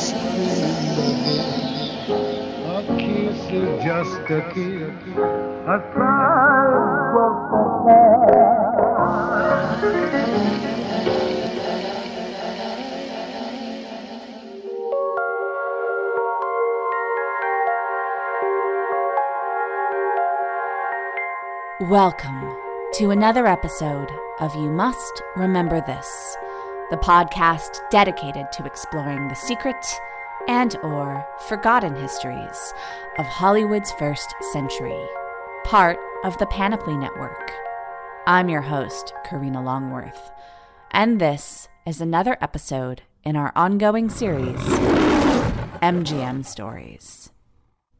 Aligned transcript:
A 0.00 0.04
kiss 2.96 3.36
is 3.52 3.84
just 3.84 4.30
a 4.30 4.40
kiss. 4.54 4.96
A 5.68 5.76
sigh 5.92 6.70
Welcome 21.90 22.56
to 22.94 23.10
another 23.10 23.46
episode 23.46 24.10
of 24.40 24.54
You 24.54 24.70
Must 24.70 25.22
Remember 25.36 25.82
This, 25.82 26.36
the 26.90 26.96
podcast 26.96 27.78
dedicated 27.90 28.50
to 28.50 28.64
exploring 28.66 29.28
the 29.28 29.34
secret 29.36 29.76
and 30.48 30.76
or 30.82 31.24
forgotten 31.46 31.94
histories 31.94 32.74
of 33.18 33.26
Hollywood's 33.26 33.92
first 33.92 34.34
century, 34.52 35.06
part 35.64 36.00
of 36.24 36.36
the 36.38 36.46
Panoply 36.46 36.96
Network. 36.96 37.52
I'm 38.26 38.48
your 38.48 38.62
host, 38.62 39.14
Karina 39.24 39.62
Longworth, 39.62 40.32
and 40.90 41.20
this 41.20 41.68
is 41.86 42.00
another 42.00 42.36
episode 42.40 43.02
in 43.22 43.36
our 43.36 43.52
ongoing 43.54 44.10
series, 44.10 44.58
MGM 45.80 46.44
Stories. 46.44 47.30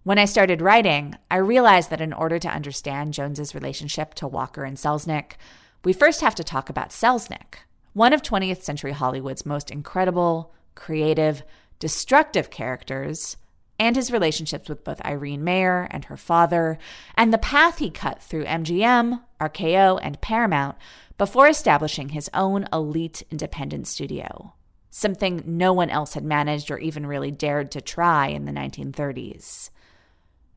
When 0.04 0.18
I 0.18 0.26
started 0.26 0.62
writing, 0.62 1.16
I 1.30 1.38
realized 1.38 1.90
that 1.90 2.02
in 2.02 2.14
order 2.14 2.40
to 2.40 2.48
understand 2.48 3.14
Jones's 3.14 3.54
relationship 3.54 4.14
to 4.16 4.28
Walker 4.28 4.64
and 4.64 4.78
Selznick, 4.78 5.34
we 5.84 5.94
first 5.94 6.22
have 6.22 6.36
to 6.36 6.44
talk 6.44 6.70
about 6.70 6.90
Selznick, 6.90 7.56
one 7.94 8.14
of 8.14 8.22
20th 8.22 8.62
century 8.62 8.94
Hollywood's 8.94 9.46
most 9.46 9.70
incredible, 9.70 10.54
creative, 10.76 11.44
destructive 11.80 12.50
characters, 12.50 13.38
and 13.80 13.96
his 13.96 14.12
relationships 14.12 14.70
with 14.70 14.84
both 14.84 15.04
Irene 15.06 15.44
Mayer 15.44 15.88
and 15.92 16.06
her 16.06 16.18
father, 16.18 16.78
and 17.16 17.32
the 17.32 17.38
path 17.38 17.78
he 17.78 17.90
cut 17.90 18.22
through 18.22 18.46
MGM, 18.46 19.22
RKO, 19.40 20.00
and 20.02 20.22
Paramount 20.22 20.78
before 21.18 21.48
establishing 21.48 22.10
his 22.10 22.30
own 22.34 22.68
elite 22.72 23.24
independent 23.32 23.88
studio, 23.88 24.54
something 24.90 25.44
no 25.46 25.74
one 25.74 25.90
else 25.90 26.14
had 26.14 26.24
managed 26.24 26.72
or 26.72 26.78
even 26.78 27.06
really 27.06 27.32
dared 27.32 27.72
to 27.72 27.82
try 27.82 28.28
in 28.28 28.46
the 28.46 28.52
1930s. 28.52 29.70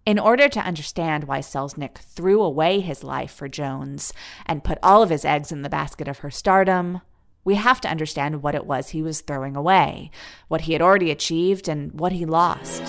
In 0.06 0.18
order 0.18 0.48
to 0.48 0.60
understand 0.60 1.24
why 1.24 1.40
Selznick 1.40 1.98
threw 1.98 2.42
away 2.42 2.80
his 2.80 3.04
life 3.04 3.30
for 3.30 3.48
Jones 3.48 4.12
and 4.46 4.64
put 4.64 4.78
all 4.82 5.02
of 5.02 5.10
his 5.10 5.24
eggs 5.24 5.52
in 5.52 5.62
the 5.62 5.68
basket 5.68 6.08
of 6.08 6.18
her 6.18 6.30
stardom, 6.30 7.02
we 7.44 7.54
have 7.54 7.80
to 7.82 7.88
understand 7.88 8.42
what 8.42 8.54
it 8.54 8.66
was 8.66 8.90
he 8.90 9.02
was 9.02 9.20
throwing 9.20 9.56
away, 9.56 10.10
what 10.48 10.62
he 10.62 10.72
had 10.72 10.82
already 10.82 11.10
achieved, 11.10 11.68
and 11.68 11.98
what 11.98 12.12
he 12.12 12.26
lost. 12.26 12.82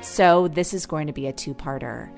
So, 0.00 0.48
this 0.48 0.74
is 0.74 0.86
going 0.86 1.06
to 1.06 1.12
be 1.12 1.26
a 1.26 1.32
two 1.32 1.54
parter. 1.54 2.10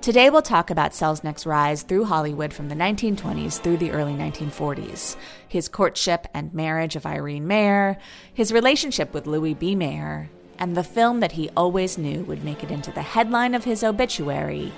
Today, 0.00 0.30
we'll 0.30 0.42
talk 0.42 0.70
about 0.70 0.92
Selznick's 0.92 1.44
rise 1.44 1.82
through 1.82 2.04
Hollywood 2.04 2.52
from 2.52 2.68
the 2.68 2.74
1920s 2.76 3.60
through 3.60 3.78
the 3.78 3.90
early 3.90 4.14
1940s, 4.14 5.16
his 5.48 5.68
courtship 5.68 6.28
and 6.32 6.54
marriage 6.54 6.94
of 6.94 7.04
Irene 7.04 7.48
Mayer, 7.48 7.98
his 8.32 8.52
relationship 8.52 9.12
with 9.12 9.26
Louis 9.26 9.54
B. 9.54 9.74
Mayer, 9.74 10.30
and 10.60 10.76
the 10.76 10.84
film 10.84 11.18
that 11.20 11.32
he 11.32 11.50
always 11.56 11.98
knew 11.98 12.22
would 12.24 12.44
make 12.44 12.62
it 12.62 12.70
into 12.70 12.92
the 12.92 13.02
headline 13.02 13.54
of 13.54 13.64
his 13.64 13.82
obituary 13.82 14.72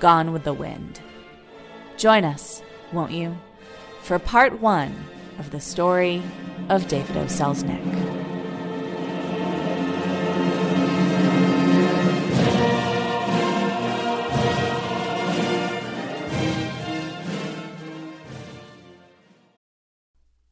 Gone 0.00 0.32
with 0.32 0.44
the 0.44 0.54
Wind. 0.54 1.00
Join 1.98 2.24
us, 2.24 2.62
won't 2.92 3.12
you, 3.12 3.36
for 4.04 4.18
part 4.18 4.60
one 4.60 4.94
of 5.38 5.50
the 5.50 5.60
story 5.60 6.22
of 6.68 6.86
David 6.88 7.16
O. 7.16 7.24
Selznick. 7.24 7.80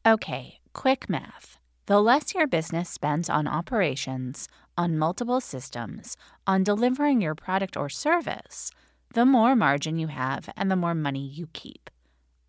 Okay, 0.05 0.59
quick 0.73 1.07
math. 1.07 1.57
The 1.85 2.01
less 2.01 2.33
your 2.33 2.47
business 2.47 2.89
spends 2.89 3.29
on 3.29 3.47
operations, 3.47 4.47
on 4.75 4.97
multiple 4.97 5.39
systems, 5.39 6.17
on 6.47 6.63
delivering 6.63 7.21
your 7.21 7.35
product 7.35 7.77
or 7.77 7.87
service, 7.87 8.71
the 9.13 9.25
more 9.25 9.55
margin 9.55 9.99
you 9.99 10.07
have 10.07 10.49
and 10.57 10.71
the 10.71 10.75
more 10.75 10.95
money 10.95 11.25
you 11.25 11.47
keep. 11.53 11.91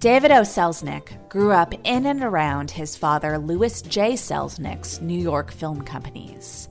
David 0.00 0.30
O. 0.30 0.40
Selznick 0.40 1.28
grew 1.28 1.52
up 1.52 1.74
in 1.84 2.06
and 2.06 2.22
around 2.22 2.70
his 2.70 2.96
father 2.96 3.36
Louis 3.36 3.82
J. 3.82 4.14
Selznick's 4.14 4.98
New 5.02 5.20
York 5.20 5.50
film 5.50 5.82
companies. 5.82 6.70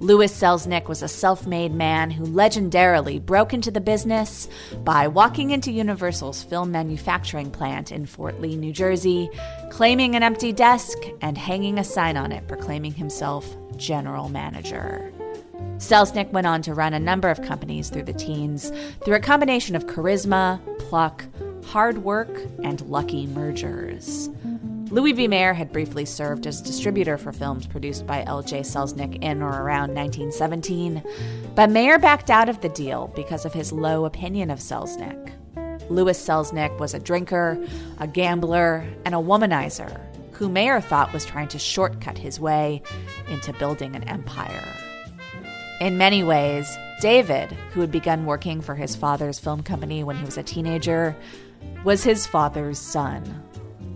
Louis 0.00 0.30
Selznick 0.30 0.86
was 0.86 1.02
a 1.02 1.08
self 1.08 1.46
made 1.46 1.72
man 1.72 2.10
who 2.10 2.26
legendarily 2.26 3.24
broke 3.24 3.54
into 3.54 3.70
the 3.70 3.80
business 3.80 4.50
by 4.84 5.08
walking 5.08 5.50
into 5.50 5.72
Universal's 5.72 6.42
film 6.42 6.70
manufacturing 6.70 7.50
plant 7.50 7.90
in 7.90 8.04
Fort 8.04 8.38
Lee, 8.38 8.54
New 8.54 8.74
Jersey, 8.74 9.30
claiming 9.70 10.14
an 10.14 10.22
empty 10.22 10.52
desk 10.52 10.98
and 11.22 11.38
hanging 11.38 11.78
a 11.78 11.84
sign 11.84 12.18
on 12.18 12.32
it 12.32 12.46
proclaiming 12.48 12.92
himself 12.92 13.48
general 13.78 14.28
manager. 14.28 15.10
Selznick 15.78 16.30
went 16.32 16.46
on 16.46 16.60
to 16.60 16.74
run 16.74 16.92
a 16.92 17.00
number 17.00 17.30
of 17.30 17.40
companies 17.40 17.88
through 17.88 18.02
the 18.02 18.12
teens 18.12 18.70
through 19.06 19.14
a 19.14 19.20
combination 19.20 19.74
of 19.74 19.86
charisma, 19.86 20.60
pluck, 20.78 21.24
hard 21.68 21.98
work, 21.98 22.30
and 22.62 22.80
lucky 22.82 23.26
mergers. 23.26 24.30
Louis 24.90 25.12
B. 25.12 25.28
Mayer 25.28 25.52
had 25.52 25.70
briefly 25.70 26.06
served 26.06 26.46
as 26.46 26.62
distributor 26.62 27.18
for 27.18 27.30
films 27.30 27.66
produced 27.66 28.06
by 28.06 28.24
L.J. 28.24 28.60
Selznick 28.60 29.22
in 29.22 29.42
or 29.42 29.50
around 29.50 29.94
1917, 29.94 31.02
but 31.54 31.68
Mayer 31.68 31.98
backed 31.98 32.30
out 32.30 32.48
of 32.48 32.62
the 32.62 32.70
deal 32.70 33.12
because 33.14 33.44
of 33.44 33.52
his 33.52 33.70
low 33.70 34.06
opinion 34.06 34.50
of 34.50 34.60
Selznick. 34.60 35.32
Louis 35.90 36.18
Selznick 36.18 36.78
was 36.78 36.94
a 36.94 36.98
drinker, 36.98 37.62
a 37.98 38.06
gambler, 38.06 38.86
and 39.04 39.14
a 39.14 39.18
womanizer 39.18 40.00
who 40.32 40.48
Mayer 40.48 40.80
thought 40.80 41.12
was 41.12 41.26
trying 41.26 41.48
to 41.48 41.58
shortcut 41.58 42.16
his 42.16 42.40
way 42.40 42.80
into 43.28 43.52
building 43.54 43.94
an 43.94 44.04
empire. 44.04 44.74
In 45.80 45.98
many 45.98 46.22
ways, 46.22 46.78
David, 47.00 47.50
who 47.72 47.80
had 47.82 47.90
begun 47.90 48.24
working 48.24 48.60
for 48.60 48.74
his 48.74 48.96
father's 48.96 49.38
film 49.38 49.62
company 49.62 50.02
when 50.02 50.16
he 50.16 50.24
was 50.24 50.38
a 50.38 50.42
teenager, 50.42 51.14
was 51.84 52.04
his 52.04 52.26
father's 52.26 52.78
son. 52.78 53.42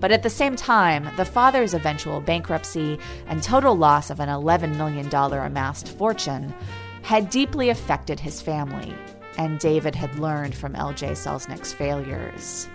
But 0.00 0.10
at 0.10 0.22
the 0.22 0.30
same 0.30 0.56
time, 0.56 1.08
the 1.16 1.24
father's 1.24 1.74
eventual 1.74 2.20
bankruptcy 2.20 2.98
and 3.26 3.42
total 3.42 3.76
loss 3.76 4.10
of 4.10 4.18
an 4.18 4.28
$11 4.28 4.76
million 4.76 5.08
amassed 5.14 5.88
fortune 5.88 6.52
had 7.02 7.30
deeply 7.30 7.68
affected 7.68 8.18
his 8.18 8.40
family, 8.40 8.94
and 9.38 9.58
David 9.58 9.94
had 9.94 10.18
learned 10.18 10.54
from 10.54 10.74
L.J. 10.74 11.12
Selznick's 11.12 11.72
failures. 11.72 12.68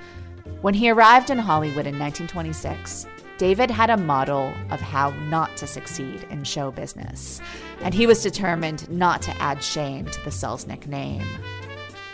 When 0.62 0.74
he 0.74 0.90
arrived 0.90 1.30
in 1.30 1.38
Hollywood 1.38 1.86
in 1.86 2.00
1926, 2.00 3.06
David 3.38 3.70
had 3.70 3.90
a 3.90 3.98
model 3.98 4.54
of 4.72 4.80
how 4.80 5.12
not 5.30 5.56
to 5.58 5.68
succeed 5.68 6.26
in 6.30 6.44
show 6.44 6.72
business, 6.72 7.40
and 7.82 7.94
he 7.94 8.08
was 8.08 8.24
determined 8.24 8.90
not 8.90 9.22
to 9.24 9.42
add 9.42 9.64
shame 9.64 10.06
to 10.06 10.24
the 10.24 10.32
Selznick 10.32 10.88
name. 10.88 11.28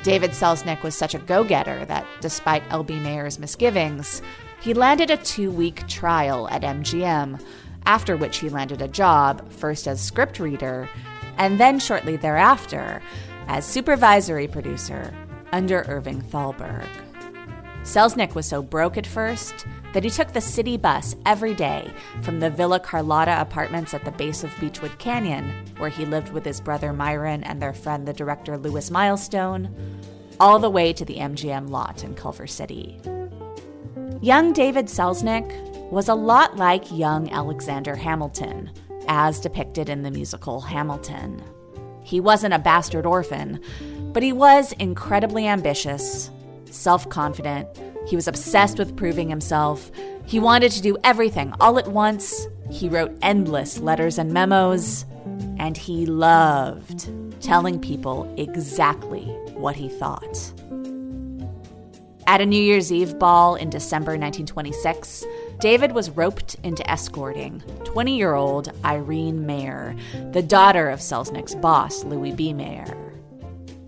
David 0.03 0.31
Selznick 0.31 0.83
was 0.83 0.95
such 0.95 1.15
a 1.15 1.19
go 1.19 1.45
getter 1.45 1.85
that, 1.85 2.05
despite 2.19 2.63
L.B. 2.69 2.99
Mayer's 2.99 3.39
misgivings, 3.39 4.21
he 4.59 4.73
landed 4.73 5.09
a 5.09 5.17
two 5.17 5.49
week 5.49 5.87
trial 5.87 6.49
at 6.49 6.61
MGM, 6.61 7.41
after 7.85 8.17
which 8.17 8.39
he 8.39 8.49
landed 8.49 8.81
a 8.81 8.87
job, 8.89 9.49
first 9.49 9.87
as 9.87 10.01
script 10.01 10.39
reader, 10.39 10.89
and 11.37 11.57
then 11.57 11.79
shortly 11.79 12.17
thereafter 12.17 13.01
as 13.47 13.65
supervisory 13.65 14.47
producer 14.47 15.13
under 15.53 15.83
Irving 15.87 16.21
Thalberg. 16.21 16.87
Selznick 17.83 18.35
was 18.35 18.45
so 18.45 18.61
broke 18.61 18.97
at 18.97 19.07
first 19.07 19.65
that 19.93 20.03
he 20.03 20.09
took 20.09 20.33
the 20.33 20.41
city 20.41 20.75
bus 20.75 21.15
every 21.25 21.53
day 21.53 21.89
from 22.21 22.39
the 22.39 22.49
Villa 22.49 22.79
Carlotta 22.79 23.39
apartments 23.39 23.93
at 23.93 24.03
the 24.03 24.11
base 24.11 24.43
of 24.43 24.49
Beachwood 24.55 24.97
Canyon, 24.99 25.53
where 25.77 25.89
he 25.89 26.05
lived 26.05 26.33
with 26.33 26.43
his 26.43 26.59
brother 26.59 26.91
Myron 26.91 27.43
and 27.43 27.61
their 27.61 27.73
friend 27.73 28.07
the 28.07 28.13
director 28.13 28.57
Louis 28.57 28.91
Milestone, 28.91 29.73
all 30.39 30.59
the 30.59 30.69
way 30.69 30.93
to 30.93 31.05
the 31.05 31.17
MGM 31.17 31.69
lot 31.69 32.03
in 32.03 32.15
Culver 32.15 32.47
City. 32.47 32.99
Young 34.21 34.53
David 34.53 34.87
Selznick 34.87 35.51
was 35.91 36.07
a 36.07 36.15
lot 36.15 36.57
like 36.57 36.91
young 36.91 37.29
Alexander 37.31 37.95
Hamilton, 37.95 38.71
as 39.07 39.39
depicted 39.39 39.89
in 39.89 40.01
the 40.01 40.11
musical 40.11 40.61
Hamilton. 40.61 41.43
He 42.03 42.19
wasn't 42.19 42.53
a 42.53 42.59
bastard 42.59 43.05
orphan, 43.05 43.61
but 44.11 44.23
he 44.23 44.33
was 44.33 44.71
incredibly 44.73 45.47
ambitious, 45.47 46.31
self 46.65 47.07
confident. 47.09 47.67
He 48.07 48.15
was 48.15 48.27
obsessed 48.27 48.79
with 48.79 48.97
proving 48.97 49.29
himself. 49.29 49.91
He 50.25 50.39
wanted 50.39 50.71
to 50.73 50.81
do 50.81 50.97
everything 51.03 51.53
all 51.59 51.79
at 51.79 51.87
once. 51.87 52.47
He 52.69 52.89
wrote 52.89 53.17
endless 53.21 53.79
letters 53.79 54.17
and 54.17 54.33
memos. 54.33 55.05
And 55.57 55.77
he 55.77 56.05
loved 56.05 57.09
telling 57.41 57.79
people 57.79 58.33
exactly 58.37 59.25
what 59.53 59.75
he 59.75 59.89
thought. 59.89 60.53
At 62.25 62.39
a 62.39 62.45
New 62.45 62.61
Year's 62.61 62.91
Eve 62.91 63.19
ball 63.19 63.55
in 63.55 63.69
December 63.69 64.11
1926, 64.11 65.25
David 65.59 65.91
was 65.91 66.09
roped 66.09 66.55
into 66.63 66.89
escorting 66.89 67.61
20 67.83 68.17
year 68.17 68.33
old 68.33 68.71
Irene 68.85 69.45
Mayer, 69.45 69.95
the 70.31 70.41
daughter 70.41 70.89
of 70.89 70.99
Selznick's 70.99 71.55
boss, 71.55 72.03
Louis 72.05 72.31
B. 72.31 72.53
Mayer. 72.53 72.97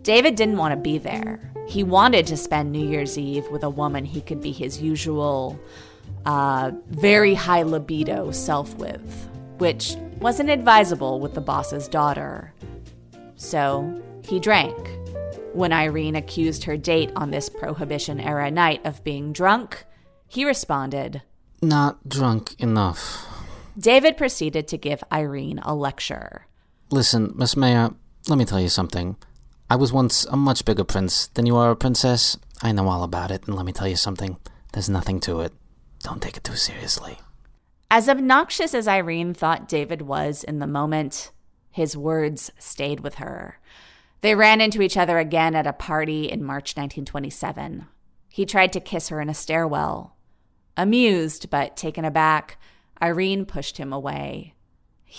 David 0.04 0.36
didn't 0.36 0.58
want 0.58 0.74
to 0.74 0.78
be 0.80 0.98
there. 0.98 1.40
He 1.68 1.84
wanted 1.84 2.28
to 2.28 2.38
spend 2.38 2.72
New 2.72 2.88
Year's 2.88 3.18
Eve 3.18 3.48
with 3.50 3.64
a 3.64 3.70
woman 3.70 4.06
he 4.06 4.22
could 4.22 4.42
be 4.42 4.52
his 4.52 4.82
usual, 4.82 5.60
uh, 6.26 6.72
very 6.90 7.34
high 7.34 7.64
libido 7.64 8.32
self 8.32 8.76
with, 8.76 9.30
which 9.58 9.96
wasn't 10.20 10.50
advisable 10.50 11.20
with 11.20 11.34
the 11.34 11.42
boss's 11.42 11.88
daughter. 11.88 12.54
So 13.36 14.02
he 14.24 14.40
drank 14.40 14.76
when 15.56 15.72
Irene 15.72 16.16
accused 16.16 16.66
her 16.66 16.76
date 16.76 17.12
on 17.16 17.32
this 17.32 17.48
Prohibition 17.48 18.20
era 18.20 18.52
night 18.52 18.86
of 18.86 19.04
being 19.06 19.32
drunk, 19.32 19.86
he 20.28 20.44
responded, 20.44 21.22
Not 21.62 22.10
drunk 22.10 22.60
enough. 22.60 23.26
David 23.78 24.18
proceeded 24.18 24.68
to 24.68 24.78
give 24.78 25.04
Irene 25.12 25.60
a 25.60 25.74
lecture. 25.74 26.46
Listen, 26.92 27.34
Miss 27.36 27.56
Mayer, 27.56 27.92
let 28.28 28.38
me 28.38 28.44
tell 28.44 28.60
you 28.60 28.68
something. 28.68 29.16
I 29.68 29.76
was 29.76 29.92
once 29.92 30.26
a 30.26 30.38
much 30.38 30.64
bigger 30.64 30.84
prince 30.84 31.28
than 31.28 31.48
you 31.48 31.56
are 31.56 31.72
a 31.72 31.76
princess. 31.76 32.38
I 32.62 32.72
know 32.72 32.88
all 32.88 33.04
about 33.04 33.32
it, 33.32 33.48
and 33.48 33.56
let 33.56 33.66
me 33.66 33.72
tell 33.72 33.88
you 33.88 33.96
something. 33.96 34.38
There's 34.74 34.90
nothing 34.90 35.20
to 35.22 35.42
it. 35.42 35.54
don't 36.04 36.22
take 36.22 36.38
it 36.38 36.44
too 36.44 36.56
seriously. 36.56 37.18
As 37.90 38.08
obnoxious 38.08 38.76
as 38.76 38.88
Irene 38.88 39.34
thought 39.34 39.68
David 39.68 40.04
was 40.04 40.44
in 40.44 40.60
the 40.60 40.68
moment, 40.68 41.32
his 41.72 41.98
words 41.98 42.52
stayed 42.60 43.00
with 43.00 43.16
her. 43.16 43.60
They 44.22 44.36
ran 44.36 44.62
into 44.62 44.84
each 44.84 44.98
other 44.98 45.18
again 45.18 45.56
at 45.56 45.68
a 45.68 45.74
party 45.74 46.30
in 46.30 46.44
March 46.44 46.76
1927. 46.78 47.88
He 48.30 48.46
tried 48.46 48.72
to 48.74 48.80
kiss 48.80 49.10
her 49.10 49.20
in 49.20 49.30
a 49.30 49.34
stairwell. 49.34 50.16
Amused 50.78 51.50
but 51.50 51.76
taken 51.76 52.06
aback, 52.06 52.60
Irene 53.02 53.46
pushed 53.46 53.78
him 53.78 53.92
away. 53.92 54.54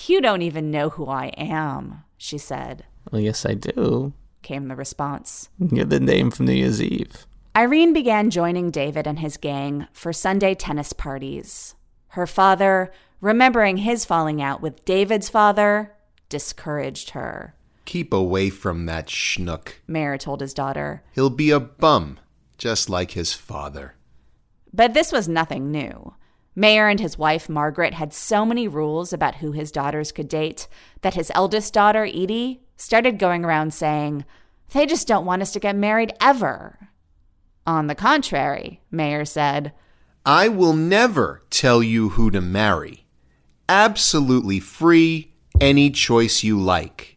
You 0.06 0.20
don't 0.20 0.42
even 0.42 0.70
know 0.70 0.90
who 0.90 1.06
I 1.06 1.26
am, 1.36 2.04
she 2.16 2.38
said. 2.38 2.84
Well, 3.10 3.20
yes, 3.20 3.44
I 3.44 3.54
do, 3.54 4.12
came 4.46 4.68
the 4.68 4.76
response. 4.76 5.50
You're 5.58 5.84
the 5.84 6.00
name 6.00 6.30
from 6.30 6.46
New 6.46 6.52
Year's 6.52 6.80
Eve. 6.80 7.26
Irene 7.56 7.92
began 7.92 8.30
joining 8.30 8.70
David 8.70 9.06
and 9.06 9.18
his 9.18 9.36
gang 9.36 9.88
for 9.92 10.12
Sunday 10.12 10.54
tennis 10.54 10.92
parties. 10.92 11.74
Her 12.10 12.28
father, 12.28 12.92
remembering 13.20 13.78
his 13.78 14.04
falling 14.04 14.40
out 14.40 14.62
with 14.62 14.84
David's 14.84 15.28
father, 15.28 15.92
discouraged 16.28 17.10
her. 17.10 17.56
Keep 17.86 18.12
away 18.12 18.50
from 18.50 18.86
that 18.86 19.08
schnook, 19.08 19.74
Mayer 19.88 20.16
told 20.16 20.40
his 20.40 20.54
daughter. 20.54 21.02
He'll 21.12 21.28
be 21.28 21.50
a 21.50 21.58
bum, 21.60 22.20
just 22.56 22.88
like 22.88 23.12
his 23.12 23.32
father. 23.32 23.94
But 24.72 24.94
this 24.94 25.10
was 25.10 25.26
nothing 25.26 25.72
new. 25.72 26.14
Mayer 26.54 26.88
and 26.88 27.00
his 27.00 27.18
wife, 27.18 27.48
Margaret, 27.48 27.94
had 27.94 28.14
so 28.14 28.46
many 28.46 28.68
rules 28.68 29.12
about 29.12 29.36
who 29.36 29.52
his 29.52 29.72
daughters 29.72 30.12
could 30.12 30.28
date 30.28 30.68
that 31.02 31.14
his 31.14 31.32
eldest 31.34 31.74
daughter, 31.74 32.04
Edie, 32.04 32.62
started 32.76 33.18
going 33.18 33.45
around 33.45 33.75
saying, 33.75 34.25
They 34.73 34.87
just 34.87 35.09
don't 35.09 35.26
want 35.26 35.42
us 35.42 35.52
to 35.52 35.61
get 35.61 35.76
married 35.76 36.12
ever. 36.21 36.90
On 37.66 37.87
the 37.87 37.95
contrary, 37.95 38.80
Mayer 38.90 39.25
said, 39.25 39.73
I 40.25 40.49
will 40.49 40.73
never 40.73 41.42
tell 41.50 41.83
you 41.83 42.11
who 42.11 42.30
to 42.30 42.40
marry. 42.40 43.06
Absolutely 43.68 44.61
free, 44.61 45.33
any 45.61 45.90
choice 45.90 46.42
you 46.42 46.61
like. 46.61 47.16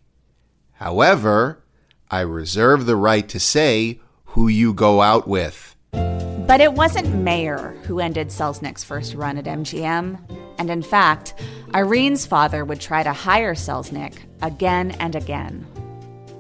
However, 0.74 1.64
I 2.10 2.22
reserve 2.22 2.86
the 2.86 2.96
right 2.96 3.28
to 3.30 3.40
say 3.40 4.00
who 4.26 4.48
you 4.48 4.74
go 4.74 5.02
out 5.02 5.28
with. 5.28 5.76
But 5.92 6.62
it 6.62 6.74
wasn't 6.74 7.14
Mayer 7.14 7.78
who 7.84 8.00
ended 8.00 8.30
Selznick's 8.30 8.84
first 8.84 9.14
run 9.14 9.38
at 9.38 9.46
MGM. 9.46 10.20
And 10.58 10.70
in 10.70 10.82
fact, 10.82 11.36
Irene's 11.74 12.26
father 12.26 12.66
would 12.66 12.80
try 12.80 13.04
to 13.04 13.14
hire 13.14 13.54
Selznick 13.54 14.18
again 14.42 14.92
and 15.00 15.16
again. 15.16 15.66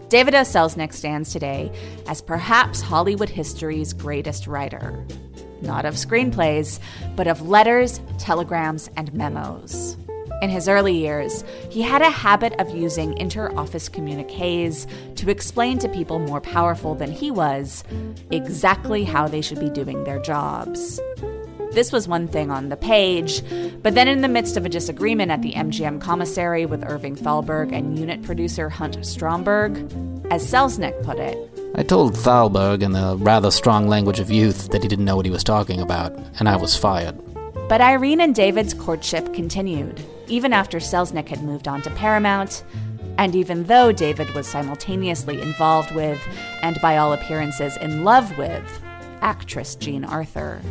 David 0.10 0.34
O. 0.34 0.41
Selznick 0.41 0.91
stands 0.91 1.32
today 1.32 1.72
as 2.08 2.22
perhaps 2.22 2.82
Hollywood 2.82 3.29
history's 3.29 3.94
greatest 3.94 4.48
writer. 4.48 5.06
Not 5.62 5.86
of 5.86 5.96
screenplays, 5.96 6.79
but 7.15 7.27
of 7.27 7.48
letters, 7.48 8.01
telegrams, 8.18 8.89
and 8.96 9.13
memos. 9.13 9.98
In 10.41 10.50
his 10.50 10.70
early 10.70 10.98
years, 10.98 11.44
he 11.70 11.82
had 11.82 12.01
a 12.01 12.10
habit 12.10 12.53
of 12.62 12.74
using 12.74 13.18
inter-office 13.18 13.89
communiques 13.89 14.88
to 15.15 15.29
explain 15.29 15.77
to 15.79 15.89
people 15.89 16.18
more 16.18 16.39
powerful 16.39 16.96
than 16.96 17.12
he 17.12 17.29
was 17.29 17.84
exactly 18.32 19.03
how 19.03 19.27
they 19.27 19.41
should 19.41 19.60
be 19.60 19.70
doing 19.70 20.06
their 20.06 20.20
jobs. 20.20 21.00
This 21.72 21.92
was 21.92 22.08
one 22.08 22.28
thing 22.28 22.50
on 22.50 22.70
the 22.70 22.78
page, 22.78 23.44
but 23.84 23.94
then 23.94 24.08
in 24.08 24.22
the 24.22 24.28
midst 24.28 24.58
of 24.58 24.66
a 24.66 24.70
disagreement 24.70 25.32
at 25.32 25.44
the 25.44 25.54
MGM 25.54 26.02
commissary 26.02 26.66
with 26.66 26.84
Irving 26.84 27.16
Thalberg 27.16 27.72
and 27.72 27.98
unit 27.98 28.24
producer 28.24 28.70
Hunt 28.70 29.06
Stromberg, 29.06 29.78
as 30.32 30.46
Selznick 30.52 31.04
put 31.04 31.20
it, 31.20 31.38
I 31.76 31.84
told 31.84 32.16
Thalberg 32.16 32.82
in 32.82 32.94
the 32.94 33.16
rather 33.20 33.52
strong 33.52 33.88
language 33.88 34.20
of 34.20 34.32
youth 34.32 34.70
that 34.70 34.82
he 34.82 34.90
didn't 34.90 35.06
know 35.06 35.16
what 35.16 35.26
he 35.26 35.32
was 35.32 35.44
talking 35.44 35.80
about, 35.80 36.12
and 36.40 36.50
I 36.50 36.56
was 36.56 36.76
fired. 36.76 37.16
But 37.70 37.82
Irene 37.82 38.22
and 38.22 38.34
David's 38.34 38.74
courtship 38.74 39.34
continued, 39.36 40.02
even 40.28 40.52
after 40.52 40.80
Selznick 40.80 41.30
had 41.30 41.44
moved 41.44 41.68
on 41.68 41.84
to 41.84 41.92
Paramount, 41.92 42.64
and 43.20 43.36
even 43.36 43.66
though 43.66 43.92
David 43.92 44.34
was 44.34 44.48
simultaneously 44.48 45.40
involved 45.40 45.94
with, 45.94 46.20
and 46.64 46.82
by 46.82 46.98
all 46.98 47.14
appearances 47.14 47.78
in 47.78 48.04
love 48.04 48.36
with, 48.40 48.82
actress 49.22 49.76
Jean 49.76 50.04
Arthur. 50.04 50.62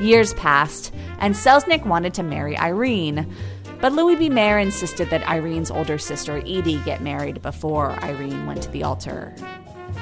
Years 0.00 0.34
passed, 0.34 0.94
and 1.18 1.34
Selznick 1.34 1.84
wanted 1.86 2.14
to 2.14 2.22
marry 2.22 2.56
Irene, 2.56 3.32
but 3.80 3.92
Louis 3.92 4.16
B. 4.16 4.28
Mayer 4.28 4.58
insisted 4.58 5.10
that 5.10 5.28
Irene's 5.28 5.70
older 5.70 5.98
sister 5.98 6.38
Edie 6.38 6.80
get 6.84 7.02
married 7.02 7.42
before 7.42 7.92
Irene 8.02 8.46
went 8.46 8.62
to 8.62 8.70
the 8.70 8.82
altar. 8.82 9.34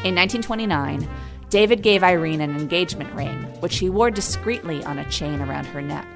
In 0.05 0.15
1929, 0.15 1.09
David 1.49 1.83
gave 1.83 2.03
Irene 2.03 2.41
an 2.41 2.57
engagement 2.57 3.13
ring, 3.15 3.37
which 3.61 3.79
he 3.79 3.89
wore 3.89 4.11
discreetly 4.11 4.85
on 4.85 4.99
a 4.99 5.11
chain 5.11 5.41
around 5.41 5.67
her 5.67 5.83
neck. 5.83 6.07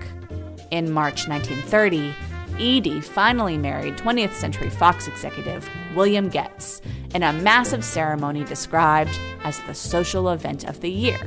In 0.70 0.92
March 0.92 1.28
1930, 1.28 2.14
Edie 2.54 3.00
finally 3.00 3.56
married 3.56 3.96
20th 3.96 4.34
Century 4.34 4.70
Fox 4.70 5.08
executive 5.08 5.68
William 5.94 6.28
Goetz 6.28 6.82
in 7.14 7.22
a 7.22 7.32
massive 7.32 7.84
ceremony 7.84 8.44
described 8.44 9.18
as 9.44 9.60
the 9.60 9.74
social 9.74 10.30
event 10.30 10.64
of 10.64 10.80
the 10.80 10.90
year, 10.90 11.18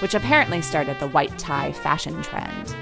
which 0.00 0.14
apparently 0.14 0.62
started 0.62 0.98
the 1.00 1.08
white 1.08 1.38
tie 1.38 1.72
fashion 1.72 2.22
trend. 2.22 2.74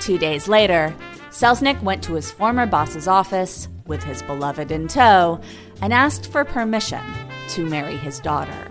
Two 0.00 0.18
days 0.18 0.48
later, 0.48 0.94
Selznick 1.30 1.82
went 1.82 2.02
to 2.04 2.14
his 2.14 2.30
former 2.30 2.66
boss's 2.66 3.08
office 3.08 3.68
with 3.86 4.02
his 4.02 4.22
beloved 4.22 4.70
in 4.70 4.86
tow 4.86 5.40
and 5.82 5.92
asked 5.92 6.30
for 6.30 6.44
permission 6.44 7.02
to 7.48 7.66
marry 7.66 7.96
his 7.96 8.20
daughter. 8.20 8.70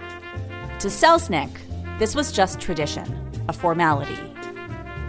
To 0.80 0.88
Selznick, 0.88 1.50
this 2.00 2.16
was 2.16 2.32
just 2.32 2.60
tradition, 2.60 3.06
a 3.48 3.54
formality. 3.54 4.18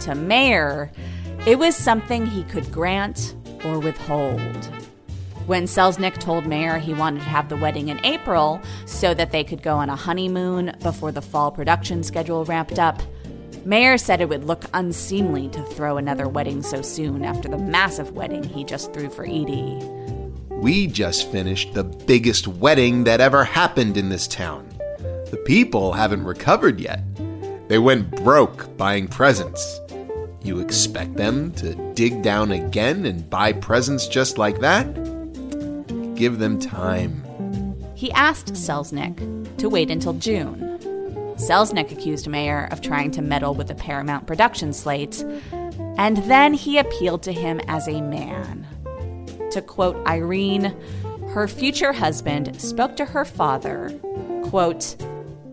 To 0.01 0.15
Mayer, 0.15 0.91
it 1.45 1.59
was 1.59 1.75
something 1.75 2.25
he 2.25 2.43
could 2.43 2.71
grant 2.71 3.35
or 3.63 3.79
withhold. 3.79 4.69
When 5.45 5.65
Selznick 5.65 6.17
told 6.17 6.47
Mayer 6.47 6.79
he 6.79 6.95
wanted 6.95 7.19
to 7.19 7.29
have 7.29 7.49
the 7.49 7.55
wedding 7.55 7.89
in 7.89 8.03
April 8.03 8.59
so 8.87 9.13
that 9.13 9.29
they 9.29 9.43
could 9.43 9.61
go 9.61 9.75
on 9.75 9.91
a 9.91 9.95
honeymoon 9.95 10.75
before 10.81 11.11
the 11.11 11.21
fall 11.21 11.51
production 11.51 12.01
schedule 12.01 12.45
ramped 12.45 12.79
up, 12.79 12.99
Mayer 13.63 13.99
said 13.99 14.21
it 14.21 14.29
would 14.29 14.45
look 14.45 14.63
unseemly 14.73 15.47
to 15.49 15.61
throw 15.61 15.97
another 15.97 16.27
wedding 16.27 16.63
so 16.63 16.81
soon 16.81 17.23
after 17.23 17.47
the 17.47 17.59
massive 17.59 18.13
wedding 18.13 18.41
he 18.43 18.63
just 18.63 18.91
threw 18.91 19.07
for 19.07 19.23
Edie. 19.23 19.77
We 20.49 20.87
just 20.87 21.31
finished 21.31 21.75
the 21.75 21.83
biggest 21.83 22.47
wedding 22.47 23.03
that 23.03 23.21
ever 23.21 23.43
happened 23.43 23.97
in 23.97 24.09
this 24.09 24.27
town. 24.27 24.67
The 25.29 25.41
people 25.45 25.93
haven't 25.93 26.23
recovered 26.23 26.79
yet. 26.79 27.03
They 27.67 27.77
went 27.77 28.09
broke 28.23 28.75
buying 28.77 29.07
presents. 29.07 29.79
You 30.41 30.59
expect 30.59 31.17
them 31.17 31.51
to 31.53 31.75
dig 31.93 32.23
down 32.23 32.51
again 32.51 33.05
and 33.05 33.29
buy 33.29 33.53
presents 33.53 34.07
just 34.07 34.39
like 34.39 34.59
that? 34.61 35.14
Give 36.15 36.39
them 36.39 36.59
time. 36.59 37.23
He 37.93 38.11
asked 38.13 38.53
Selznick 38.53 39.57
to 39.57 39.69
wait 39.69 39.91
until 39.91 40.13
June. 40.13 40.79
Selznick 41.35 41.91
accused 41.91 42.27
Mayer 42.27 42.69
of 42.71 42.81
trying 42.81 43.11
to 43.11 43.21
meddle 43.21 43.53
with 43.53 43.67
the 43.67 43.75
Paramount 43.75 44.25
production 44.25 44.71
slate, 44.71 45.23
and 45.97 46.17
then 46.17 46.53
he 46.53 46.77
appealed 46.77 47.23
to 47.23 47.33
him 47.33 47.59
as 47.67 47.87
a 47.87 48.01
man. 48.01 48.65
To 49.51 49.61
quote 49.61 49.97
Irene, 50.07 50.75
her 51.29 51.47
future 51.47 51.91
husband 51.91 52.61
spoke 52.61 52.95
to 52.95 53.05
her 53.05 53.25
father, 53.25 53.89
quote, 54.43 54.95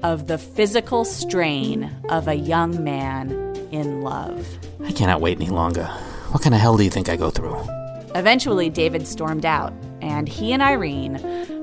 of 0.05 0.27
the 0.29 0.39
physical 0.39 1.05
strain 1.05 1.91
of 2.09 2.29
a 2.29 2.35
young 2.35 2.83
man 2.83 3.33
in 3.73 4.03
love. 4.03 4.47
I 4.85 4.93
cannot 4.93 5.21
wait 5.21 5.41
any 5.41 5.51
longer. 5.51 5.87
What 6.31 6.43
kind 6.43 6.55
of 6.55 6.61
hell 6.61 6.77
do 6.77 6.85
you 6.85 6.91
think 6.91 7.09
I 7.09 7.17
go 7.17 7.31
through? 7.31 7.61
Eventually, 8.15 8.69
David 8.69 9.07
stormed 9.07 9.47
out, 9.47 9.73
and 10.03 10.29
he 10.29 10.53
and 10.53 10.63
Irene 10.63 11.19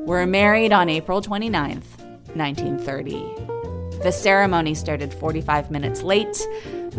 were 0.05 0.25
married 0.25 0.73
on 0.73 0.89
April 0.89 1.21
29th, 1.21 1.99
1930. 2.35 4.01
The 4.03 4.11
ceremony 4.11 4.73
started 4.73 5.13
45 5.13 5.69
minutes 5.69 6.01
late 6.01 6.47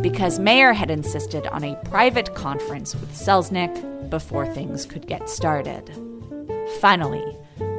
because 0.00 0.38
Mayer 0.38 0.72
had 0.72 0.90
insisted 0.90 1.46
on 1.48 1.64
a 1.64 1.74
private 1.86 2.34
conference 2.34 2.94
with 2.94 3.12
Selznick 3.12 4.08
before 4.08 4.46
things 4.46 4.86
could 4.86 5.06
get 5.06 5.28
started. 5.28 5.90
Finally, 6.80 7.36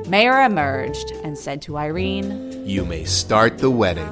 Mayer 0.08 0.42
emerged 0.42 1.12
and 1.24 1.38
said 1.38 1.62
to 1.64 1.78
Irene, 1.78 2.68
You 2.68 2.84
may 2.84 3.06
start 3.06 3.60
the 3.60 3.72
wedding. 3.72 4.12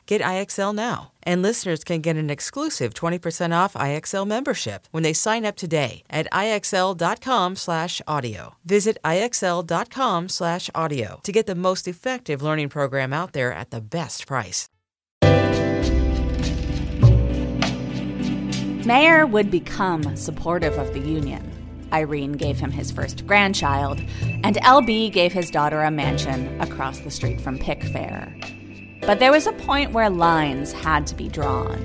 Get 0.11 0.19
IXL 0.19 0.75
now. 0.75 1.13
And 1.23 1.41
listeners 1.41 1.85
can 1.85 2.01
get 2.01 2.17
an 2.17 2.29
exclusive 2.29 2.93
20% 2.93 3.55
off 3.55 3.75
IXL 3.75 4.27
membership 4.27 4.89
when 4.91 5.03
they 5.03 5.13
sign 5.13 5.45
up 5.45 5.55
today 5.55 6.03
at 6.09 6.27
IXL.com/audio. 6.33 8.55
Visit 8.65 8.97
IXL.com/audio 9.05 11.19
to 11.23 11.31
get 11.31 11.45
the 11.45 11.55
most 11.55 11.87
effective 11.87 12.41
learning 12.41 12.67
program 12.67 13.13
out 13.13 13.31
there 13.31 13.53
at 13.53 13.71
the 13.71 13.79
best 13.79 14.27
price. 14.27 14.67
Mayer 18.85 19.25
would 19.25 19.49
become 19.49 20.17
supportive 20.17 20.77
of 20.77 20.93
the 20.93 20.99
union. 20.99 21.49
Irene 21.93 22.33
gave 22.33 22.59
him 22.59 22.71
his 22.71 22.91
first 22.91 23.25
grandchild, 23.25 24.01
and 24.43 24.57
LB 24.57 25.09
gave 25.09 25.31
his 25.31 25.49
daughter 25.49 25.83
a 25.83 25.89
mansion 25.89 26.59
across 26.59 26.99
the 26.99 27.11
street 27.11 27.39
from 27.39 27.57
Pickfair. 27.57 28.60
But 29.01 29.19
there 29.19 29.31
was 29.31 29.47
a 29.47 29.53
point 29.53 29.93
where 29.93 30.09
lines 30.09 30.71
had 30.71 31.07
to 31.07 31.15
be 31.15 31.27
drawn. 31.27 31.79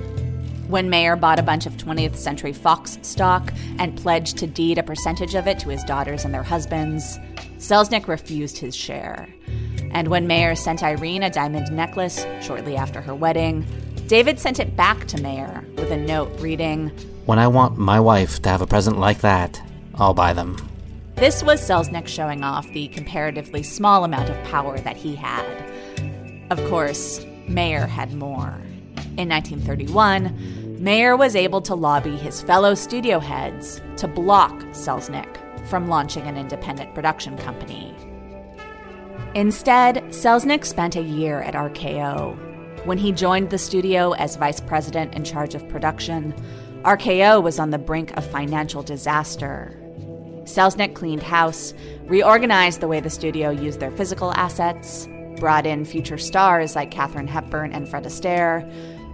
When 0.68 0.90
Mayer 0.90 1.16
bought 1.16 1.38
a 1.38 1.44
bunch 1.44 1.64
of 1.64 1.74
20th 1.74 2.16
Century 2.16 2.52
Fox 2.52 2.98
stock 3.02 3.52
and 3.78 3.96
pledged 3.96 4.36
to 4.38 4.46
deed 4.46 4.78
a 4.78 4.82
percentage 4.82 5.34
of 5.34 5.46
it 5.46 5.58
to 5.60 5.70
his 5.70 5.82
daughters 5.84 6.24
and 6.24 6.34
their 6.34 6.42
husbands, 6.42 7.18
Selznick 7.58 8.06
refused 8.06 8.58
his 8.58 8.76
share. 8.76 9.28
And 9.92 10.08
when 10.08 10.26
Mayer 10.26 10.54
sent 10.54 10.82
Irene 10.82 11.22
a 11.22 11.30
diamond 11.30 11.72
necklace 11.72 12.26
shortly 12.42 12.76
after 12.76 13.00
her 13.00 13.14
wedding, 13.14 13.64
David 14.08 14.38
sent 14.38 14.60
it 14.60 14.76
back 14.76 15.06
to 15.06 15.22
Mayer 15.22 15.64
with 15.76 15.90
a 15.90 15.96
note 15.96 16.30
reading 16.40 16.90
When 17.24 17.38
I 17.38 17.48
want 17.48 17.78
my 17.78 17.98
wife 17.98 18.42
to 18.42 18.48
have 18.48 18.60
a 18.60 18.66
present 18.66 18.98
like 18.98 19.20
that, 19.20 19.60
I'll 19.94 20.14
buy 20.14 20.32
them. 20.32 20.56
This 21.14 21.42
was 21.42 21.66
Selznick 21.66 22.08
showing 22.08 22.44
off 22.44 22.70
the 22.72 22.88
comparatively 22.88 23.62
small 23.62 24.04
amount 24.04 24.28
of 24.28 24.44
power 24.44 24.78
that 24.80 24.96
he 24.96 25.14
had. 25.14 25.46
Of 26.48 26.64
course, 26.68 27.26
Mayer 27.48 27.86
had 27.86 28.14
more. 28.14 28.54
In 29.16 29.28
1931, 29.28 30.76
Mayer 30.78 31.16
was 31.16 31.34
able 31.34 31.60
to 31.62 31.74
lobby 31.74 32.16
his 32.16 32.40
fellow 32.40 32.76
studio 32.76 33.18
heads 33.18 33.80
to 33.96 34.06
block 34.06 34.52
Selznick 34.70 35.40
from 35.66 35.88
launching 35.88 36.22
an 36.24 36.36
independent 36.36 36.94
production 36.94 37.36
company. 37.38 37.92
Instead, 39.34 39.96
Selznick 40.10 40.64
spent 40.64 40.94
a 40.94 41.02
year 41.02 41.42
at 41.42 41.54
RKO. 41.54 42.36
When 42.86 42.98
he 42.98 43.10
joined 43.10 43.50
the 43.50 43.58
studio 43.58 44.12
as 44.12 44.36
vice 44.36 44.60
president 44.60 45.14
in 45.14 45.24
charge 45.24 45.56
of 45.56 45.68
production, 45.68 46.32
RKO 46.82 47.42
was 47.42 47.58
on 47.58 47.70
the 47.70 47.78
brink 47.78 48.16
of 48.16 48.24
financial 48.24 48.84
disaster. 48.84 49.76
Selznick 50.44 50.94
cleaned 50.94 51.24
house, 51.24 51.74
reorganized 52.04 52.80
the 52.80 52.86
way 52.86 53.00
the 53.00 53.10
studio 53.10 53.50
used 53.50 53.80
their 53.80 53.90
physical 53.90 54.32
assets, 54.34 55.08
brought 55.36 55.66
in 55.66 55.84
future 55.84 56.18
stars 56.18 56.74
like 56.74 56.90
Katharine 56.90 57.28
Hepburn 57.28 57.72
and 57.72 57.88
Fred 57.88 58.04
Astaire, 58.04 58.70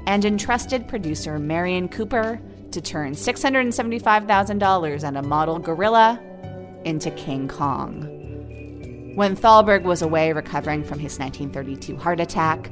and 0.07 0.25
entrusted 0.25 0.88
producer 0.88 1.39
Merian 1.39 1.89
Cooper 1.89 2.41
to 2.73 2.80
turn 2.80 3.13
$675,000 3.13 5.04
and 5.04 5.19
a 5.19 5.23
model 5.23 5.58
gorilla 5.58 6.21
into 6.85 7.11
King 7.13 7.49
Kong. 7.49 8.08
When 9.15 9.37
Thalberg 9.37 9.85
was 9.85 10.00
away 10.02 10.32
recovering 10.32 10.85
from 10.85 10.99
his 10.99 11.19
1932 11.19 11.97
heart 11.97 12.19
attack, 12.19 12.71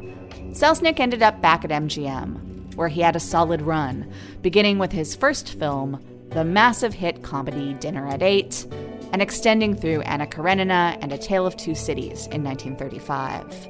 Selznick 0.52 0.98
ended 0.98 1.22
up 1.22 1.40
back 1.40 1.64
at 1.64 1.70
MGM, 1.70 2.74
where 2.76 2.88
he 2.88 3.02
had 3.02 3.14
a 3.14 3.20
solid 3.20 3.60
run, 3.62 4.10
beginning 4.42 4.78
with 4.78 4.90
his 4.90 5.14
first 5.14 5.50
film, 5.50 6.02
the 6.30 6.44
massive 6.44 6.94
hit 6.94 7.22
comedy 7.22 7.74
Dinner 7.74 8.06
at 8.08 8.22
Eight, 8.22 8.66
and 9.12 9.20
extending 9.20 9.74
through 9.74 10.02
Anna 10.02 10.26
Karenina 10.26 10.96
and 11.00 11.12
A 11.12 11.18
Tale 11.18 11.46
of 11.46 11.56
Two 11.56 11.74
Cities 11.74 12.26
in 12.28 12.44
1935. 12.44 13.68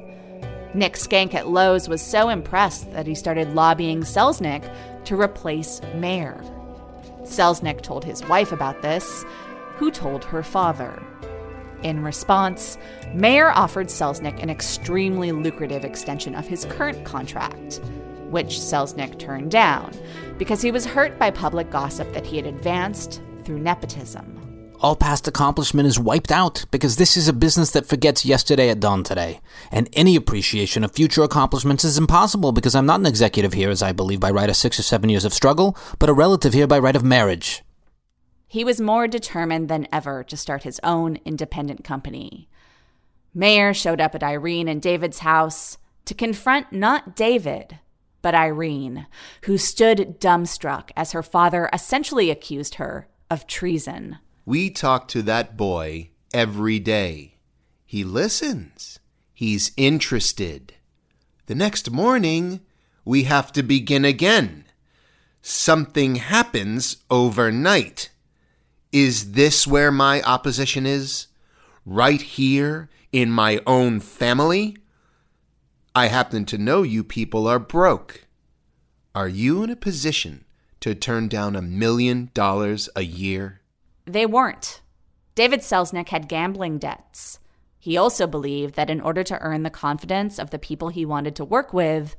Nick 0.73 0.95
Schenck 0.95 1.33
at 1.33 1.49
Loew's 1.49 1.89
was 1.89 2.01
so 2.01 2.29
impressed 2.29 2.91
that 2.93 3.05
he 3.05 3.15
started 3.15 3.53
lobbying 3.53 4.01
Selznick 4.01 4.73
to 5.05 5.19
replace 5.19 5.81
Mayer. 5.95 6.41
Selznick 7.23 7.81
told 7.81 8.03
his 8.03 8.23
wife 8.25 8.51
about 8.51 8.81
this, 8.81 9.25
who 9.75 9.91
told 9.91 10.23
her 10.23 10.43
father. 10.43 11.01
In 11.83 12.03
response, 12.03 12.77
Mayer 13.13 13.51
offered 13.51 13.87
Selznick 13.87 14.41
an 14.41 14.49
extremely 14.49 15.31
lucrative 15.31 15.83
extension 15.83 16.35
of 16.35 16.47
his 16.47 16.65
current 16.65 17.03
contract, 17.03 17.81
which 18.29 18.59
Selznick 18.59 19.19
turned 19.19 19.51
down 19.51 19.91
because 20.37 20.61
he 20.61 20.71
was 20.71 20.85
hurt 20.85 21.19
by 21.19 21.31
public 21.31 21.69
gossip 21.69 22.11
that 22.13 22.25
he 22.25 22.37
had 22.37 22.45
advanced 22.45 23.21
through 23.43 23.59
nepotism. 23.59 24.40
All 24.83 24.95
past 24.95 25.27
accomplishment 25.27 25.87
is 25.87 25.99
wiped 25.99 26.31
out 26.31 26.65
because 26.71 26.95
this 26.95 27.15
is 27.15 27.27
a 27.27 27.33
business 27.33 27.69
that 27.69 27.85
forgets 27.85 28.25
yesterday 28.25 28.69
at 28.69 28.79
dawn 28.79 29.03
today. 29.03 29.39
And 29.69 29.87
any 29.93 30.15
appreciation 30.15 30.83
of 30.83 30.91
future 30.91 31.21
accomplishments 31.21 31.83
is 31.83 31.99
impossible 31.99 32.51
because 32.51 32.73
I'm 32.73 32.87
not 32.87 32.99
an 32.99 33.05
executive 33.05 33.53
here, 33.53 33.69
as 33.69 33.83
I 33.83 33.91
believe 33.91 34.19
by 34.19 34.31
right 34.31 34.49
of 34.49 34.55
six 34.55 34.79
or 34.79 34.81
seven 34.81 35.11
years 35.11 35.23
of 35.23 35.35
struggle, 35.35 35.77
but 35.99 36.09
a 36.09 36.13
relative 36.13 36.53
here 36.53 36.65
by 36.65 36.79
right 36.79 36.95
of 36.95 37.03
marriage. 37.03 37.63
He 38.47 38.63
was 38.63 38.81
more 38.81 39.07
determined 39.07 39.69
than 39.69 39.87
ever 39.93 40.23
to 40.23 40.35
start 40.35 40.63
his 40.63 40.79
own 40.83 41.19
independent 41.25 41.83
company. 41.83 42.49
Mayer 43.35 43.75
showed 43.75 44.01
up 44.01 44.15
at 44.15 44.23
Irene 44.23 44.67
and 44.67 44.81
David's 44.81 45.19
house 45.19 45.77
to 46.05 46.15
confront 46.15 46.73
not 46.73 47.15
David, 47.15 47.77
but 48.23 48.33
Irene, 48.33 49.05
who 49.43 49.59
stood 49.59 50.19
dumbstruck 50.19 50.89
as 50.97 51.11
her 51.11 51.21
father 51.21 51.69
essentially 51.71 52.31
accused 52.31 52.75
her 52.75 53.07
of 53.29 53.45
treason. 53.45 54.17
We 54.45 54.71
talk 54.71 55.07
to 55.09 55.21
that 55.23 55.55
boy 55.55 56.09
every 56.33 56.79
day. 56.79 57.35
He 57.85 58.03
listens. 58.03 58.99
He's 59.33 59.71
interested. 59.77 60.73
The 61.45 61.55
next 61.55 61.91
morning, 61.91 62.61
we 63.05 63.23
have 63.23 63.51
to 63.53 63.63
begin 63.63 64.03
again. 64.03 64.65
Something 65.41 66.15
happens 66.15 66.97
overnight. 67.09 68.09
Is 68.91 69.33
this 69.33 69.67
where 69.67 69.91
my 69.91 70.21
opposition 70.23 70.85
is? 70.85 71.27
Right 71.85 72.21
here 72.21 72.89
in 73.11 73.31
my 73.31 73.61
own 73.67 73.99
family? 73.99 74.77
I 75.93 76.07
happen 76.07 76.45
to 76.45 76.57
know 76.57 76.83
you 76.83 77.03
people 77.03 77.47
are 77.47 77.59
broke. 77.59 78.27
Are 79.13 79.27
you 79.27 79.63
in 79.63 79.69
a 79.69 79.75
position 79.75 80.45
to 80.79 80.95
turn 80.95 81.27
down 81.27 81.55
a 81.55 81.61
million 81.61 82.31
dollars 82.33 82.89
a 82.95 83.03
year? 83.03 83.60
They 84.05 84.25
weren't. 84.25 84.81
David 85.35 85.61
Selznick 85.61 86.09
had 86.09 86.27
gambling 86.27 86.77
debts. 86.77 87.39
He 87.79 87.97
also 87.97 88.27
believed 88.27 88.75
that 88.75 88.89
in 88.89 89.01
order 89.01 89.23
to 89.23 89.39
earn 89.39 89.63
the 89.63 89.69
confidence 89.69 90.37
of 90.37 90.51
the 90.51 90.59
people 90.59 90.89
he 90.89 91.05
wanted 91.05 91.35
to 91.37 91.45
work 91.45 91.73
with, 91.73 92.15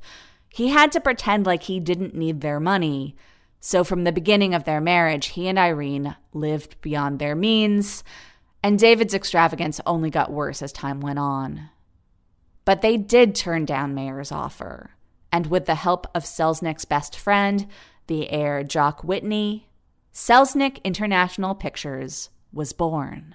he 0.49 0.69
had 0.69 0.91
to 0.91 1.01
pretend 1.01 1.45
like 1.45 1.63
he 1.63 1.79
didn't 1.79 2.15
need 2.15 2.41
their 2.41 2.59
money. 2.59 3.15
So 3.59 3.83
from 3.83 4.03
the 4.03 4.11
beginning 4.11 4.53
of 4.53 4.65
their 4.65 4.81
marriage, 4.81 5.27
he 5.27 5.47
and 5.47 5.57
Irene 5.57 6.15
lived 6.33 6.81
beyond 6.81 7.17
their 7.19 7.35
means, 7.35 8.03
and 8.61 8.77
David's 8.77 9.13
extravagance 9.13 9.79
only 9.85 10.09
got 10.09 10.31
worse 10.31 10.61
as 10.61 10.73
time 10.73 10.99
went 10.99 11.19
on. 11.19 11.69
But 12.65 12.81
they 12.81 12.97
did 12.97 13.35
turn 13.35 13.65
down 13.65 13.95
Mayer's 13.95 14.31
offer, 14.31 14.91
and 15.31 15.47
with 15.47 15.65
the 15.65 15.75
help 15.75 16.07
of 16.13 16.23
Selznick's 16.23 16.85
best 16.85 17.15
friend, 17.15 17.67
the 18.07 18.29
heir 18.29 18.63
Jock 18.63 19.03
Whitney, 19.03 19.69
Selznick 20.13 20.79
International 20.83 21.55
Pictures 21.55 22.29
was 22.51 22.71
born. 22.71 23.33